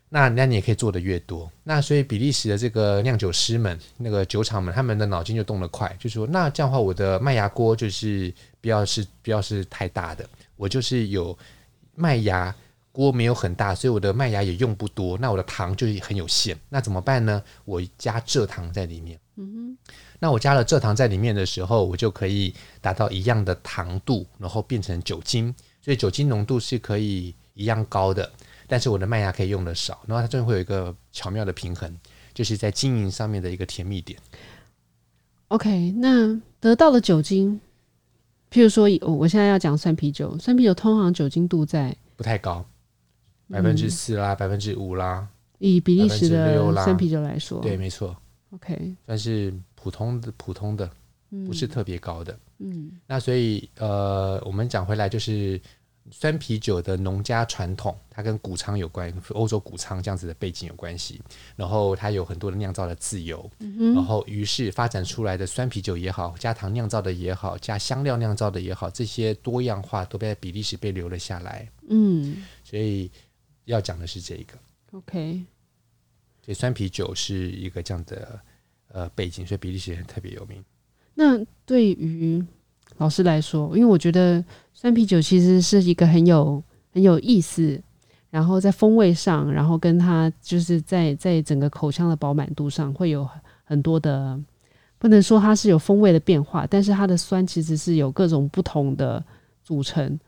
[0.10, 1.52] 那那你也可以做的越多。
[1.64, 11.38] 那所以比利时的这个酿酒师们、那个酒厂们，他们的脑筋就动得快，就说那这样的话，我的麦芽锅就是不要是不要是太大的，我就是有
[11.96, 12.56] 麦芽
[12.92, 16.58] 锅没有很大，所以我的麦芽也用不多，那我的糖就很有限。
[16.70, 17.44] 那怎么办呢？
[17.66, 19.20] 我加蔗糖在里面。
[19.36, 19.94] 嗯哼。
[20.22, 28.30] 那我加了蔗糖在里面的时候，我就可以达到一样的糖度，然后变成酒精，所以酒精浓度是可以一样高的，
[28.68, 31.90] 但是我的麦芽可以用的少，然后它真的会有一个巧妙的平衡，
[32.34, 34.20] 就是在经营上面的一个甜蜜点。
[35.48, 37.58] OK，那得到的酒精，
[38.52, 42.66] 譬如说，我现在要讲酸啤酒，酸啤酒通常酒精度在不太高，
[43.50, 45.26] 百分之四啦，百分之五啦，
[45.60, 48.14] 以比利时的酸啤酒来说，对，没错。
[48.50, 49.54] OK，但是。
[49.82, 50.90] 普通的普通的，
[51.46, 52.38] 不是特别高的。
[52.58, 55.60] 嗯，那所以呃，我们讲回来就是
[56.12, 61.22] 酸啤酒的农家传统，它跟谷仓有关，欧洲谷仓这样子的背景有关系。
[61.56, 71.70] 然后它有很多的酿造的自由，嗯然后于是发展出来的酸啤酒也好，加糖酿造的也好，加香料酿造的也好，这些多样化都被比利时被留了下来。
[71.88, 73.10] 嗯，所以
[73.66, 74.58] 要讲的是这个。
[74.92, 75.46] OK，
[76.44, 78.38] 所以酸啤酒是一个这样的。
[78.90, 80.64] 呃，背景，所以比利时人特别有名。
[81.16, 82.44] 那对于
[82.98, 87.82] 老师来说，因为我觉得酸啤酒其实是一个很有很有意思，
[88.30, 93.28] 然后在风味上，然后跟它就是在在整个口腔的饱满度上会有
[93.64, 94.40] 很多的，
[94.98, 99.24] 不能说它是有风味的变化，但是它的酸其实是有各种不同的
[99.64, 100.20] 组成。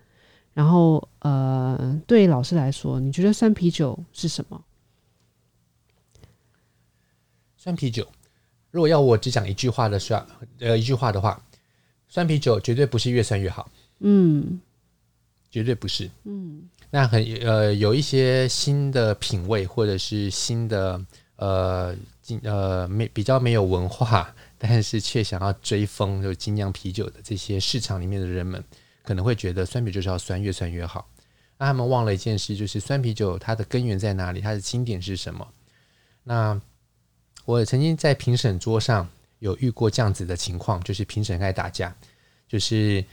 [0.53, 4.61] 然后呃，对老师来说，你觉得酸啤酒是什么？
[7.55, 8.05] 酸啤酒，
[8.71, 10.25] 如果要我只讲一句话的说，
[10.59, 11.39] 呃，一句话的话，
[12.07, 13.69] 酸啤酒绝对不是越酸越好。
[13.99, 14.59] 嗯，
[15.51, 16.09] 绝对不是。
[16.23, 20.99] 嗯，那很呃，有一些新的品味，或者是新的
[21.35, 21.95] 呃，
[22.43, 28.63] 呃没比较没有文化，但是却想要追风就精酿啤酒的这些市场里面的人们，
[29.03, 31.07] 可能会觉得酸啤酒就是要酸，越酸越好。
[31.57, 34.41] 那他们忘了一件事，就是酸啤酒它的根源在哪里？
[34.41, 35.47] 它的经典是什么？
[36.23, 36.59] 那
[37.51, 39.05] 我曾经在评审桌上
[39.39, 41.93] 有遇过这样子的情况，就是评审在打架，
[42.47, 43.03] 就是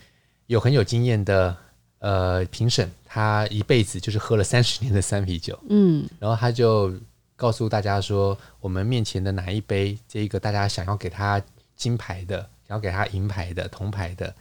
[0.47, 1.57] 有很有经验的
[1.99, 6.95] 呃评审，他一辈子就是喝了三十年的三啤酒，嗯，然后他就
[7.35, 11.43] 告诉大家说，我们面前的哪一杯，这个大家想要给他
[11.75, 14.33] 金牌的，想要给他银牌的、铜牌的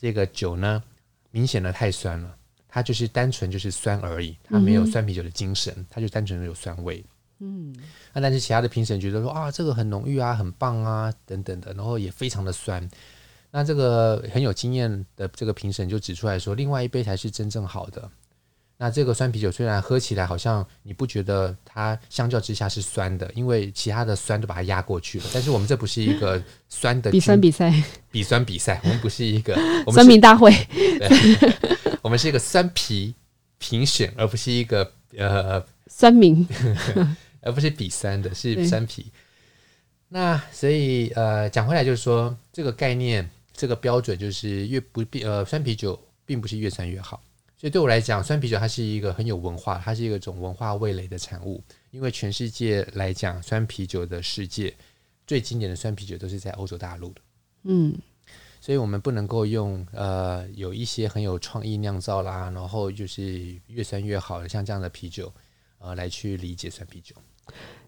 [0.00, 0.82] 这个酒呢，
[1.30, 2.34] 明显的太酸了，
[2.68, 7.04] 它就是单纯就是酸而已，它没有酸啤酒的精神，它就单纯的有酸味。
[7.44, 7.74] 嗯，
[8.12, 12.88] 那但是其他的评审觉得说啊，这个很浓郁啊，很棒啊，等等的，然后也非常的酸。
[13.50, 18.08] 那这个很有经验的这个评审就指出来说，另外一杯才是真正好的。
[18.78, 25.24] 那这个酸啤酒虽然喝起来好像你不觉得它相较之下是酸的，因为其他的酸都把它压过去了。
[25.32, 29.54] 但是我们这不是一个酸的 比酸比赛，比酸比赛，我们不是一个
[29.92, 30.52] 酸民大会，
[32.02, 33.14] 我们是一个酸啤
[33.58, 36.44] 评选，而不是一个呃酸民。
[37.42, 39.04] 而不是比三的，是三啤。
[40.08, 47.22] 那所以呃，讲回来就是说，这个概念，这个标准就是越不必呃，酸啤酒并不是越酸越好。
[47.58, 51.62] 所以对我来讲，酸啤酒它是一个很有文化，它是一个种文化味蕾的产物。
[51.92, 54.74] 因为全世界来讲，酸啤酒的世界
[55.26, 57.20] 最经典的酸啤酒都是在欧洲大陆的。
[57.62, 57.96] 嗯，
[58.60, 65.32] 所以我们不能够用呃有一些很有创意酿造啦，然后就是越酸越好的像这样的啤酒
[65.78, 67.14] 呃来去理解酸啤酒。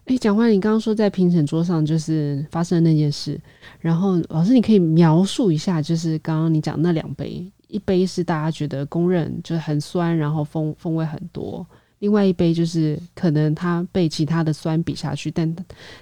[0.05, 3.39] 哎，讲话，你刚刚说在评审桌上就是发生的那件事，
[3.79, 11.65] 然后老师，你可以描述一下，就是刚刚你讲那两杯，一杯是大家觉得公认就是很酸，然后风风味很多，
[11.99, 15.55] 另外一杯就是可能它被其他的酸比下去，但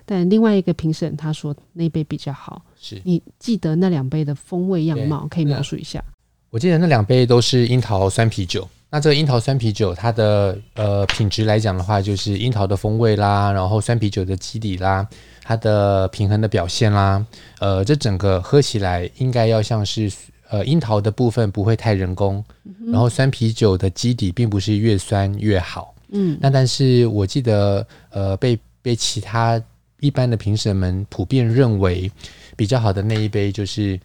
[0.06, 6.04] 但另外一个评审他说那杯比较好，是你记得那两杯的风味样貌，可以描述一下？
[6.50, 8.68] 我记得那两杯都是樱桃酸啤酒。
[8.94, 15.08] 那这个樱桃酸啤酒，它的呃品质来讲的话，就是樱桃的风味啦，然后酸啤酒的基底啦，
[15.42, 17.26] 它的平衡的表现啦，
[17.58, 20.12] 呃，这整个喝起来应该要像是
[20.48, 22.46] 呃樱桃的部分不会太人工，
[22.92, 29.60] 然后酸啤酒的基底并不是越酸越好，嗯，那但是我记得呃被被其他
[30.02, 32.12] 一般的评审们普遍认为
[32.56, 34.00] 比较好的那一杯就是。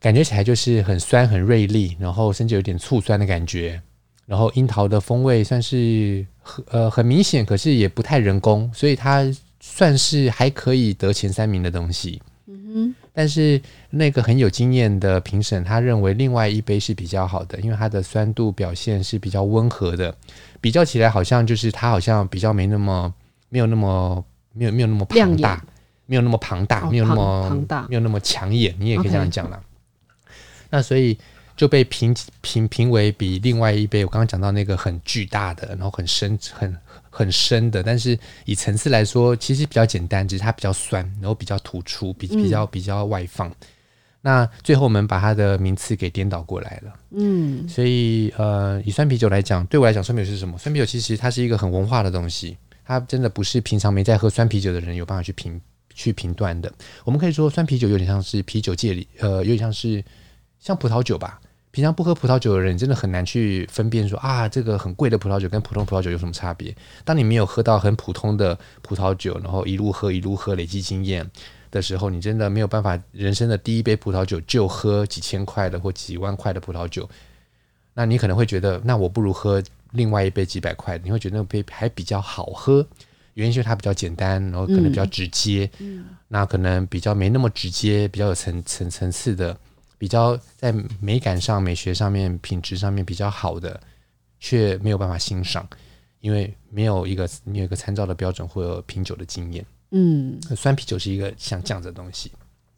[0.00, 3.80] 感觉起来就是很酸、很锐利，然后甚至有点醋酸的感觉。
[4.26, 9.24] 然后樱桃的风味算是很呃很明显，可是也不太人工，所以它
[9.60, 12.22] 算是还可以得前三名的东西。
[12.46, 12.94] 嗯哼。
[13.12, 13.60] 但是
[13.90, 20.14] 那个很有经验的评审，他认为另外一杯是比较好的，因为它的酸度表现是比较温和的，
[20.60, 23.12] 比较起来好像就是它好像比较没那么
[23.48, 25.62] 没有那么没有没有那么庞大，
[26.06, 28.74] 没有那么庞大，没有那么庞大，没有那么抢眼。
[28.78, 29.56] 你也可以这样讲了。
[29.56, 29.69] Okay.
[30.70, 31.18] 那所以
[31.56, 36.74] 就被评评评为比另外一杯我刚刚讲到那个很巨大的，然后很深很
[37.10, 43.50] 很深的，但是以层次来说，其实比较简单，只是它比较酸，然后比较突出，比比较比较外放。
[43.50, 43.54] 嗯、
[44.22, 46.94] 那最后我们把它的名次给颠倒过来了。
[47.10, 50.56] 嗯，所以呃，以酸啤酒来讲，对我来讲，酸啤酒是什么？
[50.56, 52.56] 酸啤酒其实它是一个很文化的东西，
[52.86, 55.60] 它真的不是平常没在喝酸啤酒的人有办法去评
[55.92, 56.72] 去评断的。
[57.04, 60.02] 我们可以说，酸啤酒有点像是啤酒界里，呃，有点像是。
[60.60, 66.74] 像葡萄酒吧，平常不喝葡萄酒的人真的很难去分辨说啊，这个很贵的葡萄酒跟普通葡萄酒有什么差别。
[67.04, 71.28] 当你没有喝到很普通的葡萄酒，然后一路喝一路喝累积经验
[71.70, 77.08] 的时候，你真的没有办法，人生的第一杯葡萄酒就喝几千块的或几万块的葡萄酒。
[77.94, 82.86] 那你可能会觉得，那我不如喝另外一杯几百块，你会觉得那杯还比较好喝，
[83.34, 85.70] 原因就是它比较简单，然后可能比较直接。
[85.78, 89.56] 嗯，那可能比较没那么直接，比较有层层层次的。
[90.00, 93.78] 比较在美感上、美学上面、品质上面比较好的，
[94.38, 95.68] 却没有办法欣赏，
[96.20, 99.62] 因为没有一个你有一个参照的标准或者品酒的经验。
[99.90, 102.32] 嗯，酸啤酒是一个像这样子的东西。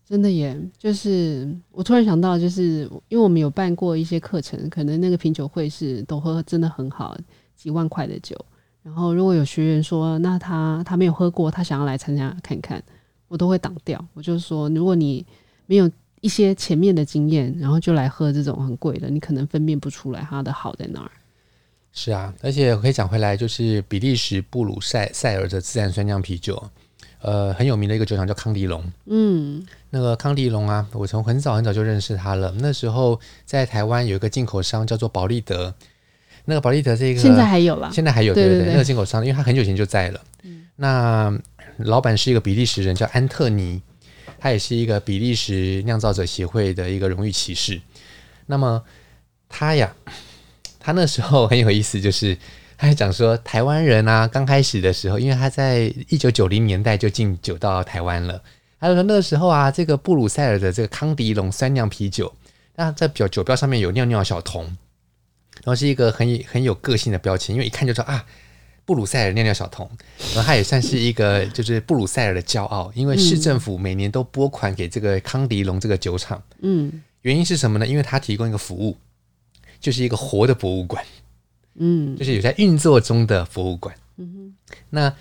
[0.04, 7.16] 真的耶，就是我突然想到，就是因为我们有办过一些课程，可能那个品酒会是都喝真的很好，
[7.54, 8.36] 几万块的酒。
[8.82, 12.82] 然后如果有学员说，那他他没有喝过，他想要来参加看看，
[13.28, 14.04] 我都会挡掉。
[14.12, 15.24] 我就说，如果你
[15.66, 15.88] 没有。
[16.22, 21.10] 一些前面的经验，然后就来喝这种很贵的，你可能分辨不出来它的好在哪儿。
[21.92, 26.70] 是啊，而且我可以讲回来，就是比利时布鲁塞塞尔的自然酸酿啤酒，
[27.20, 28.82] 呃，很有名的一个酒厂叫康迪龙。
[29.06, 32.54] 嗯，那个康迪龙啊，我从很早很早就认识他了。
[32.60, 35.74] 那时候在台湾有一个进口商叫做保利德，
[36.46, 40.20] 那个保利德这个现在还有了，现在还有对对对，对对对，那个进口商，因为他很久前就在了。
[40.44, 41.38] 嗯，那
[41.78, 43.82] 老板是一个比利时人，叫安特尼，
[44.42, 47.80] 他也是一个比利时酿造者协会的一个荣誉骑士。
[48.46, 48.82] 那么
[49.48, 49.94] 他呀。
[50.84, 52.36] 他那时候很有意思，就是
[52.76, 58.42] 他还讲说，台湾人啊，刚开始的时候，因为他在一九九零年代就进酒到台湾了。
[58.80, 62.34] 他就说那个时候啊，这个布鲁塞尔的这个康迪龙酸酿啤酒，
[62.74, 68.26] 那在表酒标上面有尿尿小童，然后是一个很很有个性的标签，因为一看就知道啊，
[68.92, 69.90] 布鲁塞尔尿尿小童。
[70.34, 76.42] 然后他也算是一个就是布鲁塞尔的骄傲，因为市政府每年都拨款给这个康迪龙这个酒厂。
[76.60, 77.86] 嗯，原因是什么呢？
[77.86, 78.96] 因为他提供一个服务。
[79.80, 81.04] 就是一个活的博物馆，
[81.74, 85.12] 嗯，就是有在运作中的博物馆，嗯哼，那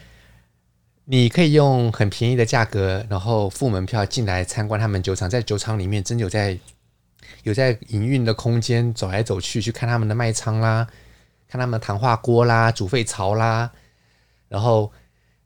[1.06, 6.56] 你可以用很便宜的价格，然后付门票进来参观他们酒厂，在酒厂里面真有在
[7.42, 10.88] 有在营运的空间，走来走去去看他们的卖仓啦，
[11.52, 13.70] 看他们的糖化锅啦、煮沸槽啦，
[14.48, 14.92] 然后。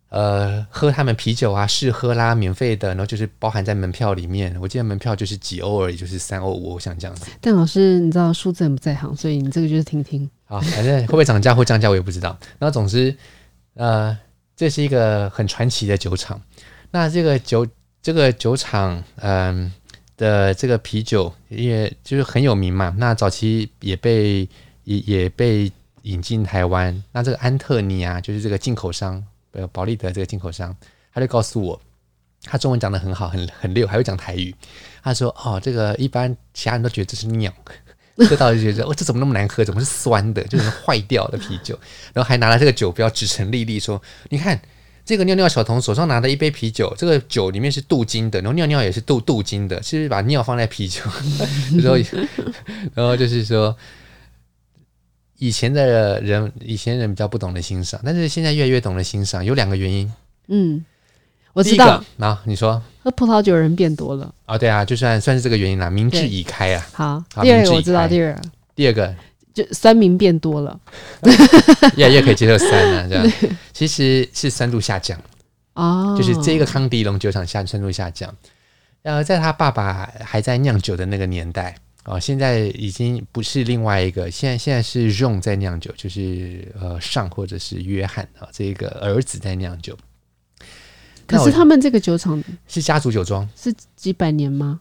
[0.10, 4.56] 呃，喝他们啤酒啊，试喝啦，免费的，然后就是包含在门票里面。
[4.62, 7.26] 我记得门票就是几欧而已，就是三欧五欧，像这样子。
[7.41, 10.30] 但老师，你知道数字很不在行，所以你这个就是听听。
[10.45, 12.38] 啊，反正会不会涨价或降价，我也不知道。
[12.60, 13.14] 然后总之，
[13.74, 14.18] 呃，
[14.56, 16.41] 这是一个很传奇的酒厂。
[16.91, 17.68] 那这个酒，
[18.01, 19.74] 这个酒厂，嗯、呃、
[20.16, 22.95] 的这个啤酒也就是很有名嘛。
[22.97, 24.47] 那早期也被
[24.86, 25.70] 也也被
[26.06, 27.03] 引进台湾。
[27.12, 29.24] 那这个安特尼啊，就是这个进口商。
[29.58, 30.76] 呃，保利德这个进口商，
[31.14, 31.82] 他就告诉我，
[32.43, 34.53] 他中文讲得很好，很很溜，还会讲台语。
[35.01, 37.49] 他说：“哦，这个一般其他人都觉得这是尿，
[38.28, 39.64] 喝到就觉得哦，这怎么那么难喝？
[39.64, 40.43] 怎么是酸的？
[40.43, 41.80] 就是坏掉的啤酒。”
[42.14, 44.60] 然后还拿了这个酒标指成粒粒，说：“你看
[45.06, 51.01] 这个尿尿小童手上拿的一杯啤酒，这个酒里面是镀金的，然后尿尿也是镀镀金的，是不是把尿放在啤酒？”
[51.82, 51.97] 然后，
[52.93, 53.74] 然后就是说。
[55.38, 59.44] 以前的人，以前人比较不懂得欣赏，但是现在越来越懂得欣赏。
[59.44, 60.12] 有两个原因。
[60.48, 60.84] 嗯，
[61.54, 62.04] 我知道。
[62.18, 64.58] 那你说，喝葡萄酒的人变多了啊？
[64.58, 66.88] 对啊，就算算是这个原因啦，明智已开啊。
[66.94, 68.42] 好，好，第二个我知道，第二个，
[68.76, 69.16] 第二个
[69.54, 70.80] 就酸民变多了，
[71.98, 73.32] 越来越可以接受酸了，这样
[73.74, 75.20] 其实是酸度下降
[75.74, 78.34] 哦，就是这个康迪龙酒厂下酸度下降。
[79.04, 81.76] 呃，在他爸爸还在酿酒的那个年代。
[82.06, 89.97] 哦，现在已经不是另外一个，现在现在是 Jean 在酿酒，就是呃上或者是约翰啊，这个儿子在酿酒。
[91.26, 94.80] 可是他们这个酒厂是家族酒庄，是几百年吗？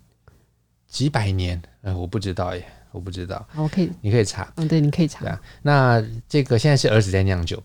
[0.87, 1.61] 几百年？
[1.81, 2.62] 呃，我不知道耶，
[2.93, 3.49] 我不知道。
[3.57, 4.53] 我可以，你可以查。
[4.57, 5.20] 嗯，对，你可以查。
[5.20, 7.62] 对啊，那这个现在是儿子在酿酒，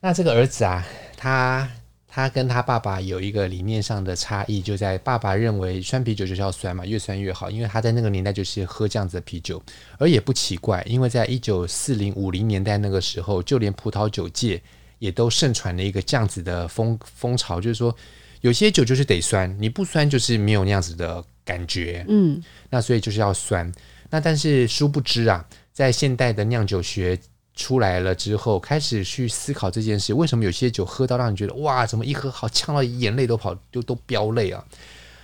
[0.00, 1.68] 那这个儿子啊，他。
[2.16, 9.62] 他跟他爸爸有一个理念上的差异，就在爸爸认为酸啤酒就是要酸嘛，越酸越好，因为他在那个年代就是喝这样子的啤酒，
[9.98, 14.58] 而也不奇怪，因为在一九四零五零年代那个时候，就连葡萄酒界
[14.98, 17.94] 也都盛传了一个这样子的风风潮，就是说
[18.40, 23.70] 有些酒就是得酸，你不酸就是没有那样子的感觉，嗯，那所以就是要酸，
[24.08, 27.20] 那但是殊不知啊，在现代的酿酒学。
[27.56, 34.62] 出来了之后，开始去思考这件事：为什么有些酒喝到让你觉得哇，怎么一喝好呛到眼泪都跑，就都飙泪啊？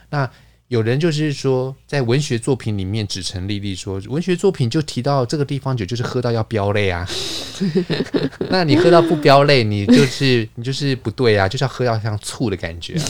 [0.09, 0.29] 那
[0.69, 7.07] 有人就是说，在文学作品里面指陈丽丽说，文学作品就提到这个地方酒就是喝到要飙泪啊。
[8.49, 13.05] 那你喝到不飙泪，你就是你就是不对啊，就是要喝到像醋的感觉啊。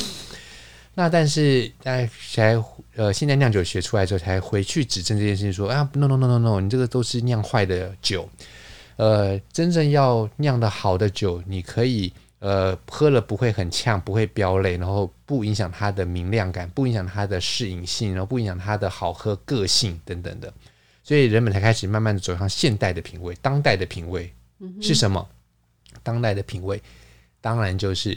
[0.94, 2.60] 那但是在才
[2.96, 8.28] 呃，现在酿酒学出来之后，才回去指正这件事情说，说啊，no no no no no，你这个都是酿坏的酒。
[8.96, 20.52] 呃，真正要酿的好的酒，你可以呃喝了不会很呛，不会飙泪，然后不影响它的明亮感，不影响它的适应性，然后不影响它的好喝个性等等的，
[21.02, 24.32] 所以人们才开始慢慢的走向现代的品味，当代的品味
[24.80, 25.26] 是什么？
[26.02, 26.80] 当代的品味
[27.40, 28.16] 当然就是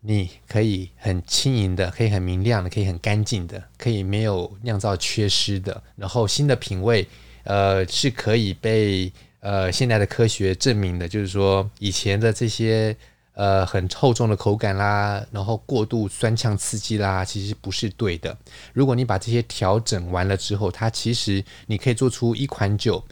[0.00, 7.06] 你可以很轻盈的，可以很明亮的，可以很干净的，可以没有酿造缺失的，然后新的品味
[7.44, 9.12] 呃是可以被。
[9.48, 12.94] 呃，现在的科学证明的，就是说以前的这些
[13.32, 18.36] 呃很厚重的口感啦，然后过度酸呛刺激啦，其实不是对的。
[18.74, 23.02] 如果你把这些调整完了之后，它其实你可以做出一款酒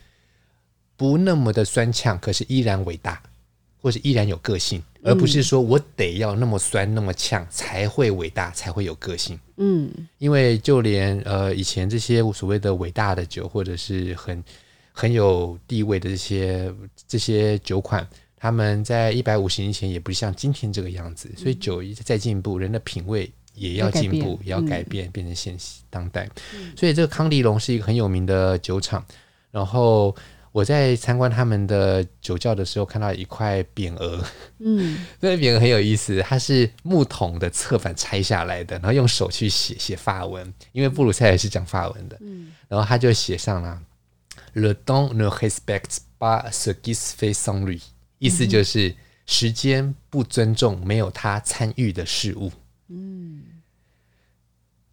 [0.95, 3.22] 不那么的酸呛，可是依然伟大，
[3.80, 9.41] 或是依然有个性，而不是说我得要那么酸那么呛才会伟大，才会有个性。
[9.57, 14.45] 嗯，因为就连呃以前这些所谓的伟大的酒，或者是很
[14.97, 16.72] 很有地位的这些
[17.07, 21.30] 这些酒款，他们在一百五十年前也不是像今天这个样子。
[21.36, 25.55] 所以酒一直在进步，人的品味也要进步，也要改变，变成现
[25.90, 26.26] 当代。
[26.74, 29.05] 所以这个康迪龙是一个很有名的酒厂，
[29.51, 30.16] 然后。
[30.53, 34.24] 我在参观他们的酒窖的时候，看到一块匾额，
[34.59, 43.78] 嗯， 那匾额很有意思，它是木桶的侧板拆下来的，然后用手去写写法文，因为布鲁塞尔是讲法文的，嗯，然后他就写上了
[44.53, 47.80] “Le temps ne respecte pas ce qui se fait sans lui”，
[48.18, 48.95] 意思就是
[49.26, 52.53] 时间不尊重没有他参与的事物，
[52.89, 53.43] 嗯，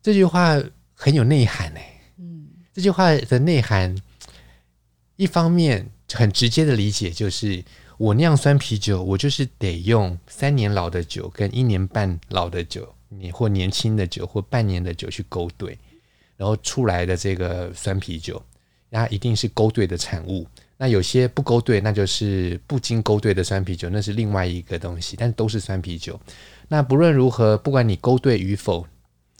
[0.01, 0.61] 这句话
[0.93, 3.95] 很有内涵诶，嗯，这句话的内涵。
[5.15, 7.63] 一方面很直接的理解就是，
[7.99, 15.77] 我酿酸啤酒，我就是得用三年老的酒跟一年半老的酒，你或年轻的酒或半年的酒去勾兑，
[16.35, 18.43] 然后出来的这个酸啤酒，
[18.93, 20.47] 它一定是勾兑的产物。
[20.77, 26.19] 那有些不勾兑，那就是不经勾兑的酸啤酒，那是另外一个东西，但都是酸啤酒。
[26.67, 28.85] 那不论如何，不管你勾兑与否，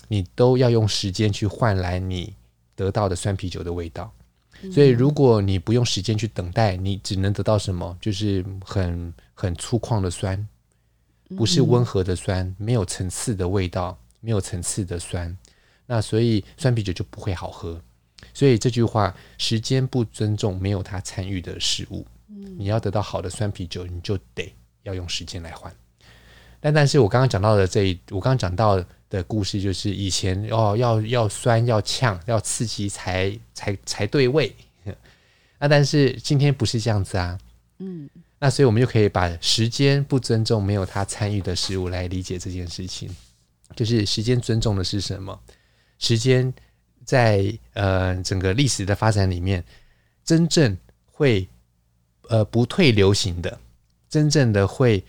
[0.08, 2.34] 你都要用时间去换来你
[2.76, 4.14] 得到的酸啤酒的味道。
[4.72, 7.98] 所以，如果你不用时间去等待，你只能得到什么？
[8.00, 10.48] 就是很很粗犷的酸，
[11.36, 15.36] 不是温和的酸，没有层次的味道，没有层次的酸。
[15.86, 17.82] 那所以酸啤酒就不会好喝。
[18.34, 22.06] 所以这句话，时间不尊重没有他参与的事物。
[22.58, 24.54] 你要得到好的酸啤酒，你就得
[24.84, 25.74] 要用时间来换。
[26.60, 34.54] 但但是我刚刚讲到的这一，我刚刚讲到的故事，就是以前哦，要要酸要呛要刺激才才才对味。
[35.60, 37.38] 那但是今天不是这样子啊，
[37.80, 38.10] 嗯，
[38.40, 43.10] 那所以我们就可以把时间不尊重没有他参与的事物来理解这件事情，
[43.76, 45.40] 就是时间尊重的是什么？
[46.00, 46.54] 时间
[47.06, 49.64] 在呃整个历史的发展里面，
[50.24, 50.78] 真正
[51.12, 51.48] 会
[52.30, 53.60] 呃不退流行的，
[54.10, 55.04] 真正的会。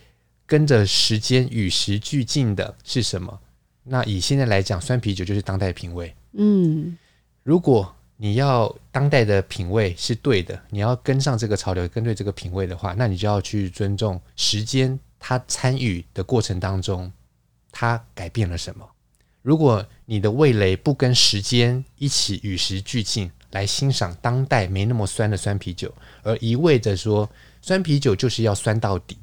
[0.47, 3.39] 跟着时间与时俱进的是什么？
[3.81, 6.13] 那以现在来讲，酸啤酒就是当代品味。
[6.33, 6.95] 嗯，
[7.41, 17.11] 如果你要当代的品味是对的，你要跟上这个潮流，跟对这个品味的话，那你就要去尊重时间，它参与的过程当中，
[17.71, 18.87] 它改变了什么？
[19.45, 25.93] 如果你的味蕾不跟时间一起与时俱进来欣赏当代没那么酸的酸啤酒，
[26.23, 27.29] 而一味着说
[27.61, 29.15] 酸啤酒就是要酸到底。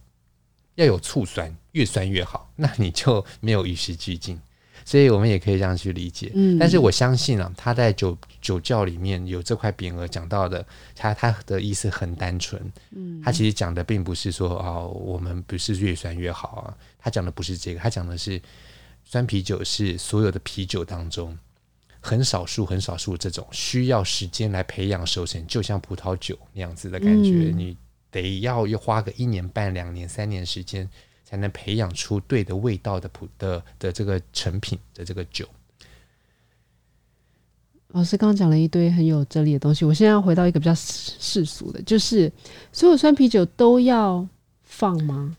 [0.76, 4.38] 要有醋酸，越酸越好，那你就没有与时俱进。
[4.86, 6.30] 所以我们也可以这样去理解。
[6.34, 10.64] 嗯，但是我相信啊，他在酒酒窖里面有这块匾额讲到的，
[10.94, 12.60] 他他的意思很单纯。
[12.92, 16.74] 嗯，他其实讲的并不是说哦，我们不是越酸越好啊。
[16.98, 18.40] 他讲的不是这个，他讲的是
[19.12, 21.38] 酸啤酒是所有的啤酒当中
[22.00, 27.50] 很少数很少数这种需要时间来培养熟成，就像葡萄酒那样子的感觉。
[27.50, 27.76] 嗯，你。
[28.10, 30.86] 得要要花个一年半、两年、三年时间，
[31.24, 35.48] 才能培养出对的味道的普的的这个成品的这个酒。
[37.88, 42.30] 老师刚刚讲了一堆很有哲理的东西，我现在要回到一个比较世俗的，就是
[42.70, 44.28] 所有酸啤酒都要
[44.62, 45.34] 放吗？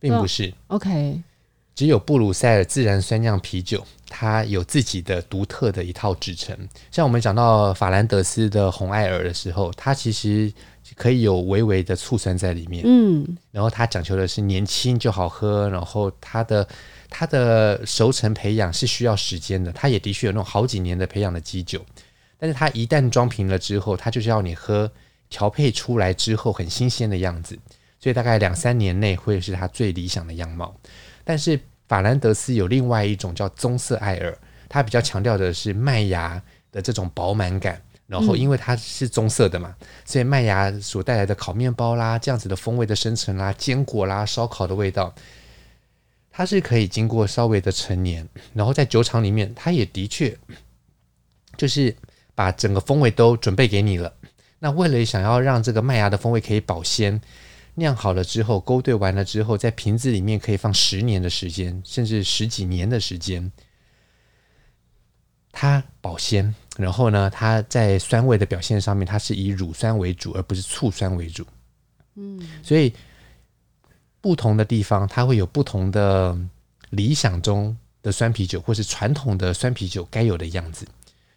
[0.00, 0.52] 并不是。
[0.66, 1.22] OK，
[1.80, 6.54] 只有布鲁塞尔自然酸酿啤酒，它有自己的独特的一套制成。
[6.90, 10.52] 像我们讲到法兰德斯的红艾尔的时候，它其实。
[10.96, 16.66] 可以有微微的醋酸在里面，嗯，然后它讲求的是年轻就好喝，然后它的
[17.08, 21.80] 它的熟成培养是需要时间的，它也的确有那种好几年的培养的基酒，
[22.36, 24.90] 但是它一旦装瓶了之后，它就是要你喝
[25.28, 27.56] 调配出来之后很新鲜的样子，
[28.00, 30.74] 所以大概两三年内会是它最理想的样貌。
[31.24, 31.58] 但是
[31.88, 34.36] 法兰德斯有另外一种叫棕色艾尔，
[34.68, 37.80] 它比较强调的是麦芽的这种饱满感。
[38.06, 45.14] 然后，因为它是棕色的嘛，嗯、所以麦芽所带来的烤面包啦，这样子的风味的生成啦，坚果啦，烧烤的味道，
[46.28, 50.36] 它是可以经过稍微的陈年，然后在酒厂里面，它也的确
[51.56, 51.94] 就是
[52.34, 54.12] 把整个风味都准备给你了。
[54.58, 57.20] 那为了想要让这个麦芽的风味可以保鲜，
[57.74, 63.50] 酿好了之后，勾兑完了之后，在瓶子里面可以放十年的时间，甚至十几年的时间。
[65.52, 71.44] 它保鲜，然后呢，它在酸味的表现上面，它是以乳酸为主，而不是醋酸为主。
[72.14, 72.94] 嗯，所以
[74.20, 76.38] 不同的地方，它会有不同的
[76.90, 80.86] 理想中的酸啤酒，或是传统的酸啤酒该有的样子。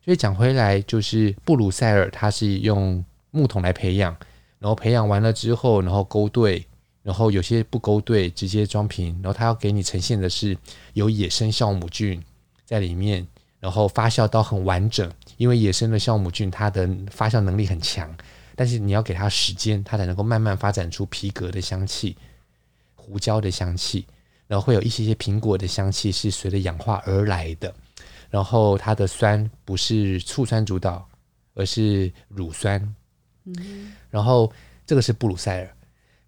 [0.06, 4.16] 所以讲回来，就是布鲁塞尔，它是用木桶来培养，
[4.64, 6.66] 然后培养完了之后，然后勾兑，
[7.02, 10.58] 然后有些不勾兑，直接装瓶，然后他要给你呈现的是
[10.94, 12.24] 有野生酵母菌
[12.64, 13.28] 在里面，
[13.60, 18.10] 然后发酵到很完整，因为野生的酵母菌它的发酵能力很强，
[18.56, 22.16] 但是你要给它时间，它才能够慢慢发展出皮革的香气、
[22.96, 24.06] 胡椒的香气，
[24.48, 27.76] 然后会有一些些苹果的香气是随着氧化而来的。
[28.30, 31.06] 然后它的酸不是醋酸主导，
[31.54, 32.96] 而是乳酸。
[33.46, 34.52] 嗯，然后
[34.86, 35.70] 这个是布鲁塞尔。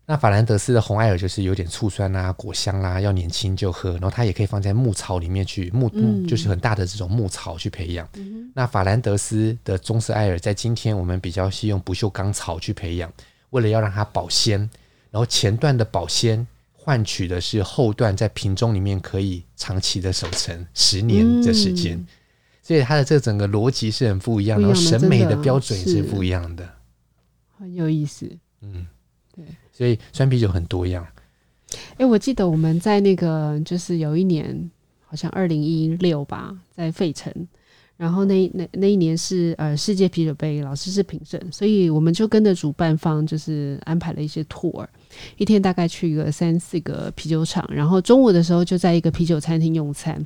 [0.05, 3.93] 那法兰德斯的红艾尔就是有点醋酸啊、果香啦、啊，要年轻就喝。
[3.93, 8.07] 然后它也可以放在牧草里面去，牧牧就是很大的这种牧草去培养。
[8.13, 13.11] 嗯、那法兰德斯的棕色艾尔在今天我们比较是用不锈钢草去培养，
[13.49, 14.59] 为了要让它保鲜，
[15.09, 16.45] 然后前段的保鲜。
[16.77, 22.07] 换取的是后段在瓶中里面可以长期的守成十年的时间，嗯、
[22.61, 26.63] 所以它的这整个逻辑是很不一样的，然后审美的标准也是不一样的，
[27.57, 28.29] 很有意思。
[28.61, 28.85] 嗯，
[29.33, 31.05] 对，所以酸啤酒很多样。
[31.91, 34.71] 哎、欸，我记得我们在那个就是有一年，
[35.05, 37.33] 好像二零一六吧，在费城。
[37.97, 44.85] 然后那那那一年是呃世界啤酒杯，老师是评审，所以我们就跟着主办方就是安排了一些 tour，
[45.37, 50.25] 一天大概去一个三四个啤酒厂，然后中午的时候就在一个啤酒餐厅用餐。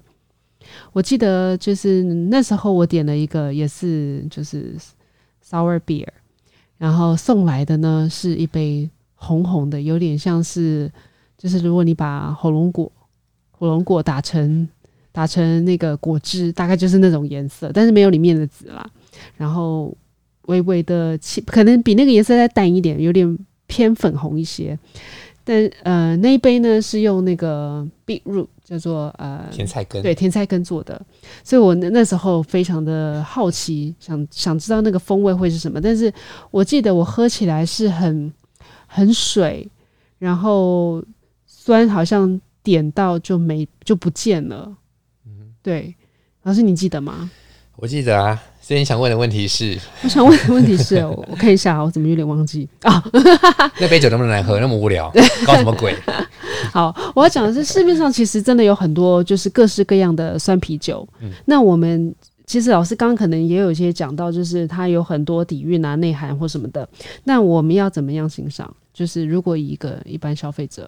[0.94, 4.76] 我记得就是那时候我点了一个也是就是
[5.48, 6.08] sour beer，
[6.80, 10.92] 然后送来的呢是一杯红红的，有点像是
[11.38, 12.92] 就是如果你把火龙果
[13.52, 14.68] 火龙果打成。
[15.12, 18.88] 打成那个果汁，大概就是那种颜色，但是没有里面的籽啦。
[19.36, 19.94] 然后
[20.44, 24.78] 微微的气，可能比那个颜色再淡一点，有点偏粉红一些。
[25.44, 31.02] 但呃，那一杯呢是用那个 beetroot 叫做呃甜菜根，对，甜菜根做的。
[31.44, 35.82] 所以我那那时候非常的好奇，想想知道那个风味会是什么。
[35.82, 36.14] 但是
[36.52, 38.32] 我记得我喝起来是很
[38.86, 39.68] 很水，
[40.20, 41.04] 然后
[41.48, 44.72] 酸好像点到就没就不见了。
[45.26, 45.96] 嗯对，
[46.44, 47.32] 老师，你记得吗？
[47.76, 48.40] 我记得啊，
[48.70, 49.76] 所以你想问的问题是？
[50.04, 50.98] 我想问的问题是，
[51.28, 53.04] 我看一下，我怎么有点忘记啊？
[53.82, 54.60] 那杯酒能不能来喝？
[54.60, 55.12] 那么无聊，
[55.44, 55.96] 搞什么鬼？
[56.72, 61.04] 好，我要讲的是，市面上其实真的有很多就是各式各样的酸啤酒。
[61.20, 62.14] 嗯，那我们
[62.46, 66.88] 其实老师刚刚可能也有一些讲到，就是它有很多底蕴啊、内涵或什么的。
[67.24, 68.72] 那我们要怎么样欣赏？
[68.94, 70.88] 就是如果以一个一般消费者。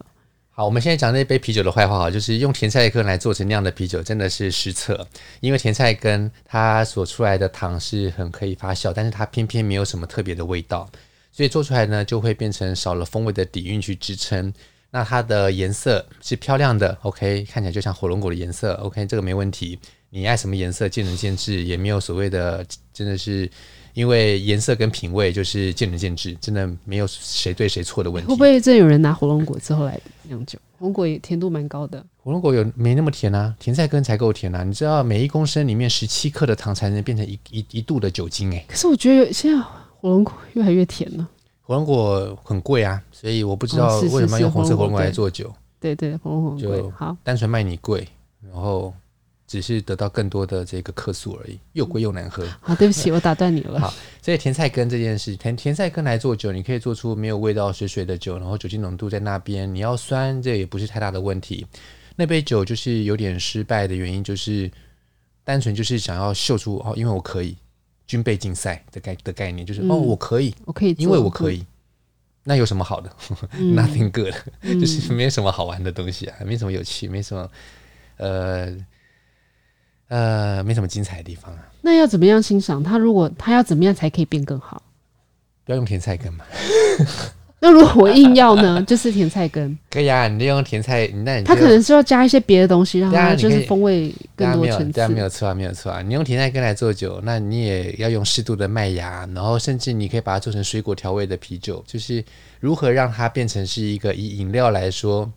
[0.53, 5.07] 好，我们现在讲那杯啤酒的坏话哈，就是用甜菜根来做成那样的啤酒，真的是失策。
[5.39, 10.89] 因为甜菜根它所出来的糖是很可以发酵，但是它偏偏没有什么特别的味道，
[11.31, 14.53] 所以做出来呢就会变成少了风味的底蕴去支撑。
[14.89, 19.79] 那它的颜色是漂亮的，OK，看起来就像火龙果的颜色，OK，这个没问题。
[20.09, 23.49] 你爱什么颜色见仁见智，也没有所谓的，真的是。
[23.93, 28.29] 因为颜色跟品味就是见仁见智，真的没有谁对谁错的问题。
[28.29, 30.57] 会不会真有人拿火龙果之后来酿酒？
[30.77, 32.03] 火龙果也甜度蛮高的。
[32.23, 33.53] 火龙果有没那么甜啊？
[33.59, 34.63] 甜菜根才够甜啊！
[34.63, 38.65] 你知道每一公升里面十七克的糖才能变成一一一度的酒精诶、欸。
[38.67, 41.27] 可是我觉得现在火龙果越来越甜了。
[41.61, 45.47] 火龙果很贵啊，所以我不知道为什么用红色火龙果来做酒。
[45.47, 48.07] 哦、对，对对，红红就好，单纯卖你贵，
[48.41, 48.93] 然后。
[49.51, 52.47] 只是得到更多的这个克数而已，又贵又难喝。
[52.61, 53.77] 好， 对不起，我打断你了。
[53.81, 59.75] 好，所以甜菜根这件事，甜甜菜根来做酒，你可以做出没有味道、水水的酒，然后酒精浓度在那边。
[59.75, 61.67] 你要酸，这也不是太大的问题。
[62.15, 64.71] 那杯酒就是有点失败的原因，就是
[65.43, 67.57] 单纯就是想要秀出哦，因为我可以
[68.07, 71.65] 军备竞赛的概的概念，就是、嗯、哦，我可以，我可以，因为我可以。
[72.45, 73.13] 那有什么好的、
[73.59, 77.51] 嗯、？Nothing good，、嗯、就是没什么好玩的东西啊，没什么有趣，没什么
[78.15, 78.73] 呃。
[80.11, 81.59] 呃，没什么精彩的地方啊。
[81.81, 82.97] 那要怎么样欣赏它？
[82.97, 84.83] 如果它要怎么样才可以变更好？
[85.63, 86.43] 不要用甜菜根嘛。
[87.63, 88.81] 那如果我硬要呢？
[88.83, 89.77] 就是甜菜根。
[89.89, 94.91] 可以啊，你就用甜菜，那你它可能是要加一些别的东西，让它就是风味更多层次。
[94.91, 96.01] 对啊，没有错啊，没有错啊。
[96.01, 102.21] 你用甜菜根来做酒，那你也要用适度的麦芽，然后甚至你可以把它做成水果调味的啤酒，就是
[102.59, 105.31] 如何让它变成是一个以饮料来说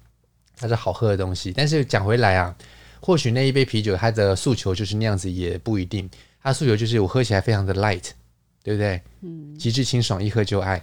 [0.58, 1.52] 它是好喝的东西。
[1.56, 2.52] 但是讲回来啊。
[3.04, 6.08] 或许那一杯啤酒，它的诉求就是那样子，也不一定。
[6.42, 8.02] 它诉求就是我喝起来非常的 light，
[8.62, 8.98] 对不对？
[9.20, 10.82] 嗯，极致清爽，一喝就爱。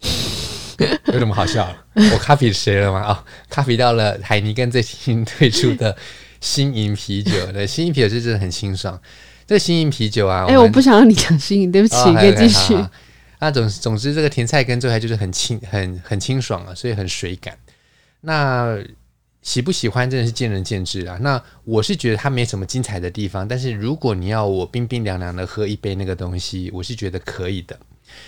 [1.06, 1.74] 有什么好笑？
[1.94, 3.00] 我咖啡谁了吗？
[3.00, 5.96] 啊、哦，咖啡到了海尼根最新推出的
[6.42, 7.32] 新颖啤酒。
[7.52, 9.00] 对，新颖啤酒是真的很清爽。
[9.46, 12.76] 这个新颖啤酒啊，哎、欸，我不想让你讲新颖，对不起，哦、可以继续。
[13.38, 17.56] 那总总之，这个甜菜根做出来就是很清、很很清爽啊，所以很水感。
[18.20, 18.78] 那。
[19.42, 21.18] 喜不喜欢真的是见仁见智啊。
[21.20, 27.78] 那我是觉得它没什么精彩的地方，但是如果你要我冰冰凉凉的喝一杯那个东西，我是觉得可以的。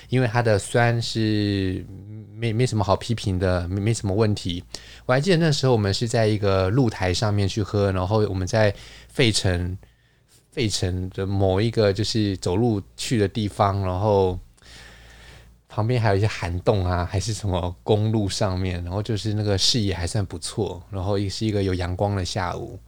[0.09, 1.85] 因为它的酸是
[2.33, 4.65] 没没什么好批评的，没没什么问题。
[5.05, 8.75] 我还记得那时候我们是在一个露台上面去喝，然后我们在
[9.09, 9.77] 费城，
[10.51, 14.39] 费城的某一个就是走路去的地方，然后
[15.75, 22.79] 旁边还有一些涵洞啊，还是什么公路上面，然后就是那个视野还算不错，然后也是一个有阳光的下午。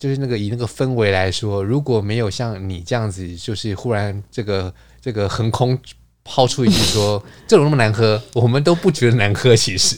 [0.00, 5.78] 就是那个以那个氛围来说，如果没有像你这样子，就是忽然这个这个横空
[6.24, 9.54] 抛出一句说这种那么难喝，我们都不觉得难喝。
[9.54, 9.96] 其实，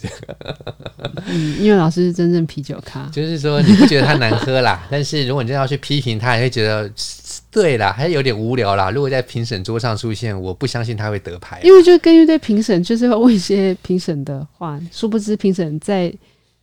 [1.24, 6.86] 嗯，因为老师是真正啤酒咖，就是说你不觉得它难喝啦，但是如果你真的要去批评它，你会觉得
[7.54, 8.90] 对啦，还是有点无聊啦。
[8.90, 16.12] 如果在评审桌上出现，我不相信他会得牌，因为就根据对评审就是会问一些评审的话，殊不知评审在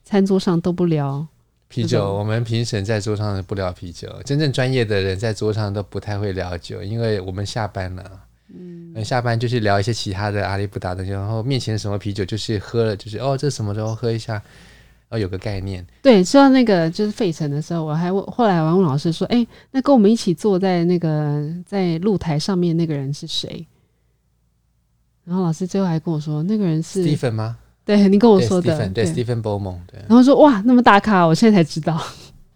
[0.04, 1.26] 餐桌上都不聊。
[1.70, 8.04] 啤酒，我们评审在桌上不聊啤酒，真正专业的人在桌上都不太会聊酒，因为我们下班了，
[8.54, 14.44] 嗯，下班就是聊一些其他的阿里不达的，然后面前什么啤酒就是喝了，就是哦，这什么时候喝一下，
[15.12, 15.86] 哦，有个概念。
[16.02, 23.68] 对，说到那个就是费城的时候，我还问，后来我还问老师说，哎，那跟我们一起坐在那个在露台上面那个人是谁？
[25.24, 27.58] 然后老师最后还跟我说，那个人是 Stephen 吗？
[27.86, 30.00] 对，你跟我说的，对，Stephen Bowman，对。
[30.08, 32.02] 然后说哇，那么大咖，我现在才知道。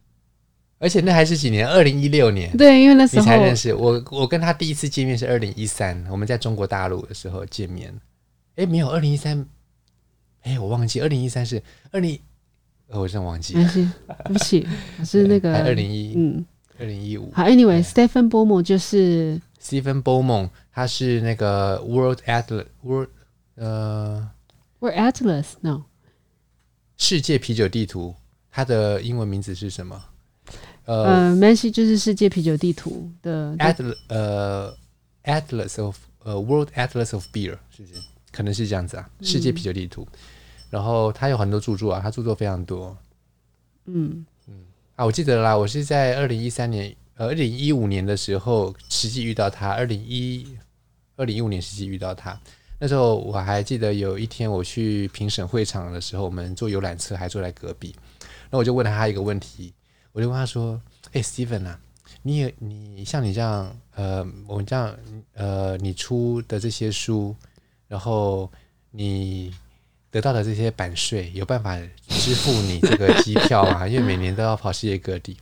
[0.80, 1.68] 而且那还是几年？
[1.68, 2.56] 二零一六年。
[2.56, 4.04] 对，因为那时候你才认识我。
[4.12, 7.94] 我跟他第一次见面是二零一三，我们在中国大陆的时候见面。
[8.56, 9.46] 哎，没有，二零一三，
[10.44, 12.20] 哎，我忘记，二零一三是二零，
[12.88, 13.56] 呃，我真忘记。
[13.56, 13.90] 没关系，
[14.26, 14.68] 对不起，
[15.04, 16.46] 是那个二零一，嗯，
[16.80, 17.32] 二零一五。
[17.32, 23.10] 好，Anyway，Stephen Bowman 就是 Stephen Bowman，他是那个 World Atlas World，
[23.56, 24.30] 呃。
[24.80, 25.86] World Atlas no，
[26.98, 28.14] 世界啤酒地图，
[28.52, 30.04] 它的英文名字是什么？
[30.84, 34.78] 呃，没关系，就是世界啤酒地图的 Atlas，呃
[35.24, 37.94] ，Atlas of，呃，World Atlas of Beer，是不是？
[38.32, 40.06] 可能是这样子啊，世界啤酒地图。
[40.12, 40.18] 嗯、
[40.70, 42.98] 然后他有很多著作啊，他著作非常多。
[43.86, 50.58] 嗯嗯啊，我记得啦，我是在二零一三年，呃，二零一五年的时候实际遇到他，二零一
[51.16, 52.40] 二零一五年实际遇到他。
[52.78, 59.74] 那时候我还记得有一天我去评审会场的时候，我们坐游览车还坐在隔壁，然后我就问了他一个问题，
[60.12, 60.80] 我就问他说
[61.14, 61.80] ：“哎，Steven 啊，
[62.22, 64.94] 你也你像你这样，呃，我们这样，
[65.36, 67.34] 呃，你出的这些书，
[67.88, 68.52] 然后
[68.92, 69.54] 你
[70.16, 73.86] 得到的这些版税，有办法支付你这个机票啊？
[73.88, 75.36] 因为每年都要跑世界各地。”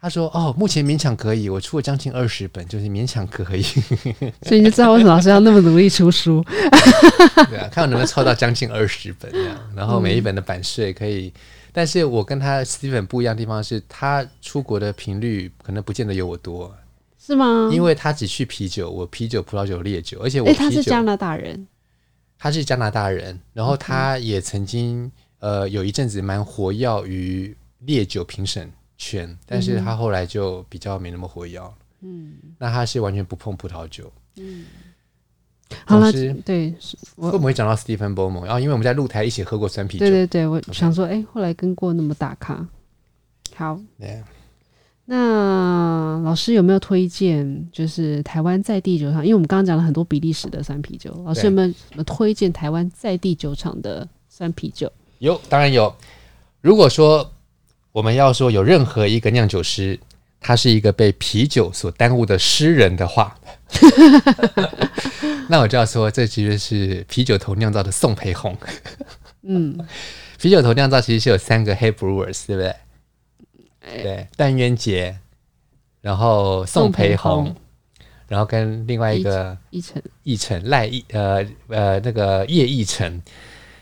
[0.00, 3.62] 他说：“哦，目前勉强可以，我出了将近二十本，就是勉强可以。
[4.40, 6.42] 所以你就知道为什么老师要那么努力出书。
[7.50, 11.26] 对啊，看我能不能凑到将近二十本这样，然后每一本的版税可以。
[11.26, 11.32] 嗯、
[11.70, 16.74] 但是我跟他 Steven 不一样的地方是，他出国的频率可能不见得有我多，
[17.22, 17.68] 是吗？
[17.70, 21.66] 因为他只去啤酒，我啤酒、葡萄酒、烈酒，而且我、欸、他是加拿大人，
[22.44, 31.60] 他是加拿大人，然后他也曾经呃有一阵子蛮活跃于烈酒评审。”圈，但是他后来就比较没那么活跃。
[32.00, 34.10] 嗯，那他是完全不碰葡萄酒。
[34.36, 34.66] 嗯，
[35.84, 36.12] 好了，
[36.44, 36.72] 对，
[37.16, 38.44] 会不会讲到 Stephen Bowman？
[38.44, 40.06] 然后因为我们在露台一起喝过酸啤酒。
[40.06, 42.66] 对对对，我想说，哎后来跟过那么大咖。
[43.56, 44.22] 好，Yeah.
[45.06, 47.68] 那老师有没有推荐？
[47.70, 54.90] 就是台湾在地酒厂，因为我们刚刚讲了很多比利时的酸啤酒，老师有没有什么推荐台湾在地酒厂的酸啤酒？
[55.18, 55.94] 有，当然有。
[56.62, 57.30] 如果说
[57.92, 60.00] 我们要说有任何一个酿酒师，
[60.40, 63.36] 他是一个被啤酒所耽误的诗人的话，
[65.48, 68.56] 那我就要说，这其实是啤酒头酿造的宋培红。
[69.42, 69.78] 嗯，
[70.40, 72.74] 啤酒头酿造其实是有三个 head brewers，对不对？
[73.84, 75.18] 对，段渊杰，
[76.00, 77.54] 然后宋培红，
[78.28, 83.22] 然后跟另外一个奕晨，奕晨赖奕，呃呃，那个叶奕晨。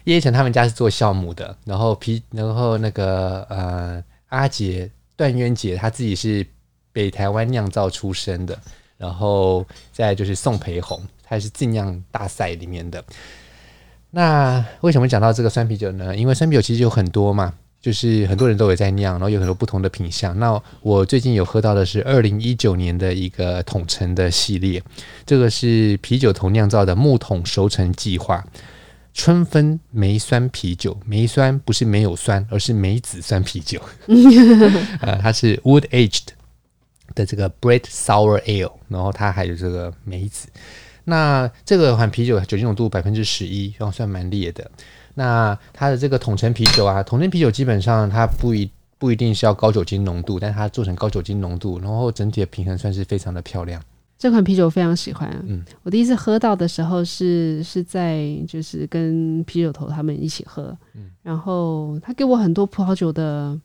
[0.04, 6.44] 叶一成他们家是做酵母的，然后皮，然后那个呃阿杰段渊杰他自己是
[6.92, 8.58] 北台湾酿造出身的，
[8.96, 13.04] 然后再就是宋培红，他是精酿大赛里面的。
[14.10, 16.16] 那为什么讲到这个酸啤酒呢？
[16.16, 20.38] 因为酸啤酒其实有很多嘛，就是很多人都有在酿，然后有很多不同的品相。
[20.38, 24.80] 那我最近有喝到的是二零一九年的一个桶陈的系列，
[25.26, 28.42] 这个是啤酒头酿造的木桶熟成计划。
[29.14, 33.78] 春分梅酸啤酒，梅酸不是没有酸，而是梅子酸啤酒。
[35.02, 36.28] 呃，它是 wood aged
[37.14, 40.48] 的这个 bread sour ale，然后它还有这个梅子。
[41.04, 44.70] 那这个款啤酒酒精浓度百分之十一，然后算蛮烈的。
[45.14, 53.82] 那它的这个桶陈啤酒啊，桶陈啤酒基本上它不一不一定是要高酒精浓度，但它做成高酒精浓度，然后整体的平衡算是非常的漂亮。
[54.16, 55.28] 这款啤酒我非常喜欢。
[55.48, 63.58] 嗯，我第一次喝到的时候是是在就是跟啤酒头他们一起喝，嗯，然后他给我很多葡萄酒的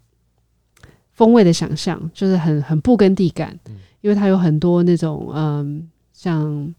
[1.13, 6.73] 风味的想象，就是很很不根地感，嗯，因为它有很多那种嗯，像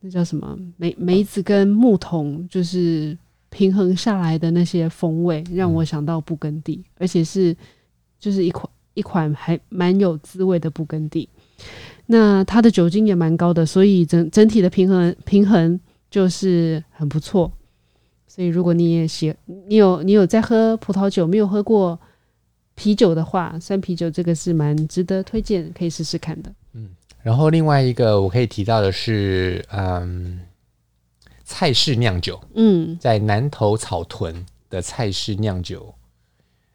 [0.00, 3.14] 那叫什么梅梅子跟木桶，就是
[3.54, 7.56] 平衡下来的那些风味，让我想到布根地，嗯，而且是
[8.18, 11.28] 就是一款一款还蛮有滋味的布根地。
[12.06, 15.78] 那它的酒精也蛮高的，所以整整体的平衡平衡
[16.10, 17.50] 就是很不错。
[18.26, 19.32] 所以如果你也喜，
[19.68, 21.98] 你有你有在喝葡萄酒，没有喝过。
[22.76, 26.52] 啤酒的话，酸啤酒这个是蛮值得推荐，可以试试看的。
[26.72, 26.88] 嗯，
[27.22, 30.40] 然后另外一个我可以提到的是，嗯，
[31.44, 35.94] 蔡氏酿酒，嗯，在南投草屯的菜式酿酒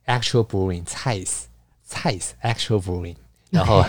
[0.06, 1.48] ，Actual Brewing，蔡氏
[1.84, 3.16] 蔡氏 Actual Brewing，
[3.50, 3.84] 然后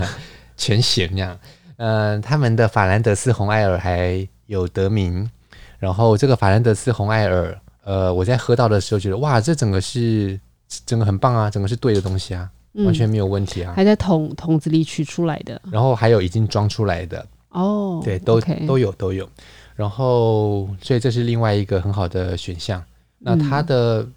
[0.56, 1.38] 全写那样，
[1.76, 5.30] 嗯，他们的法兰德斯红艾尔还有得名，
[5.78, 10.40] 然后这个法兰德斯红艾尔，呃，我在喝到的时候觉得，哇，这整个是。
[10.86, 13.74] 整个很棒啊，整个是对的东西啊，嗯、完全没有问题啊。
[13.76, 19.28] 还在桶桶子里取出来的，然后还有已经装出来的哦，对，都都有都有。
[19.74, 22.84] 然后，所以这是另外一个很好的选项。
[23.18, 24.12] 那它的、嗯、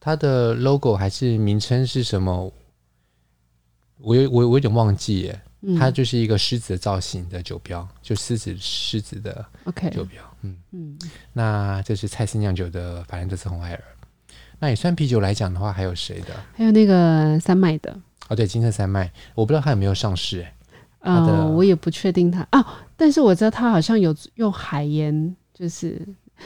[0.00, 2.52] 它的 logo 还是名称是什么？
[3.98, 5.40] 我有我我有点忘记耶。
[5.60, 10.22] 嗯、它就是一个狮子的造型的酒标，就狮子狮子的 OK 酒标。
[10.42, 10.96] 嗯嗯，
[11.32, 13.84] 那这是蔡司酿酒的法兰德斯红艾尔。
[14.60, 16.26] 那也算啤酒来讲的话，还有谁的？
[16.54, 17.98] 还有那个三麦的
[18.28, 20.54] 哦，对，金色三麦，我不知道它有没有上市哎。
[21.00, 22.64] 嗯、呃，我也不确定它啊，
[22.96, 26.00] 但是我知道他好像有用海盐，就是，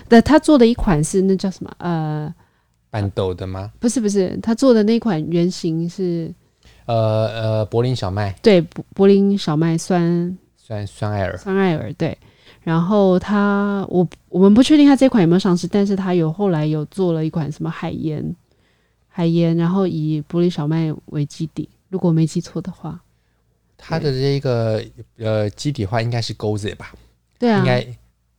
[0.08, 1.72] 对，他做的一款是那叫什么？
[1.78, 2.34] 呃，
[2.90, 3.72] 半豆的吗？
[3.80, 6.32] 不是不是，他做的那款原型是，
[6.86, 12.16] 呃呃，柏林小麦，对，柏柏林小麦酸酸酸艾尔，酸艾尔，对。
[12.62, 18.36] 然后他，我我们不确定他这款有没有上市，但是他有后来有做了一款什么海盐，
[19.08, 23.00] 海盐，然后以柏林小麦为基底，如果没记错的话，
[23.84, 24.82] 他的这个
[25.18, 26.92] 呃基底的话应该是 Gose 吧？
[27.38, 27.84] 对啊，应该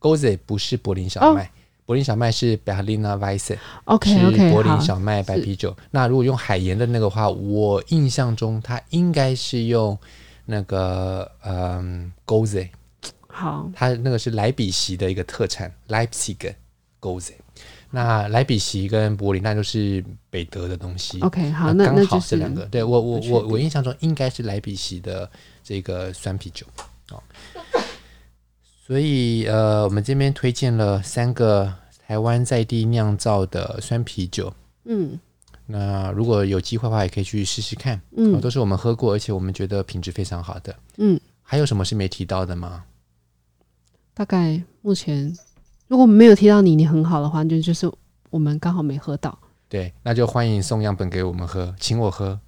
[0.00, 1.48] Gose 不是柏林小麦，哦、
[1.84, 5.76] 柏林小麦是 Berliner Weisse，OK OK，是柏林小麦白啤酒。
[5.90, 9.98] 那如果用海盐的那个话，我印象中它应该是用
[10.46, 12.70] 那个嗯 Gose。
[13.28, 16.54] 好，它那个是莱比锡的一个特产，Leipzig
[17.00, 17.32] Gose。
[17.94, 21.20] 那莱比锡跟柏林那就是北德的东西。
[21.20, 25.30] OK，好，那刚好这两个，对我我我我印象中应该是莱比锡的
[25.62, 26.66] 这个酸啤酒
[27.12, 27.22] 哦。
[28.84, 31.72] 所以呃，我们这边推荐了三个
[32.04, 34.52] 台湾在地酿造的酸啤酒。
[34.86, 35.16] 嗯，
[35.66, 38.00] 那如果有机会的话，也可以去试试看。
[38.16, 40.74] 嗯，都是我们喝过，而且我们觉得品质非常好的。
[40.96, 42.84] 嗯，还有什么是没提到的吗？
[44.12, 45.32] 大概目前，
[45.88, 47.90] 如果没有提到你，你很好的话，就就是
[48.30, 49.38] 我们刚好没喝到。
[49.68, 52.38] 对，那就欢迎送样本给我们喝，请我喝。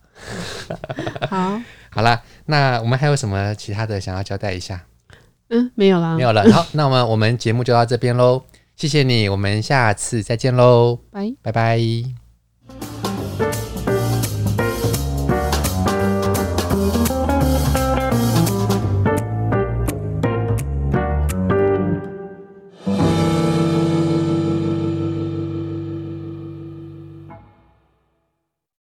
[1.29, 1.61] 好，
[1.91, 4.87] 好了，那我们还有什么其他的想要交代一下？
[5.49, 6.51] 嗯，没有了，没有了。
[6.51, 8.43] 好，那我们我们节目就到这边喽，
[8.77, 12.26] 谢谢你，我们下次再见喽，拜拜拜。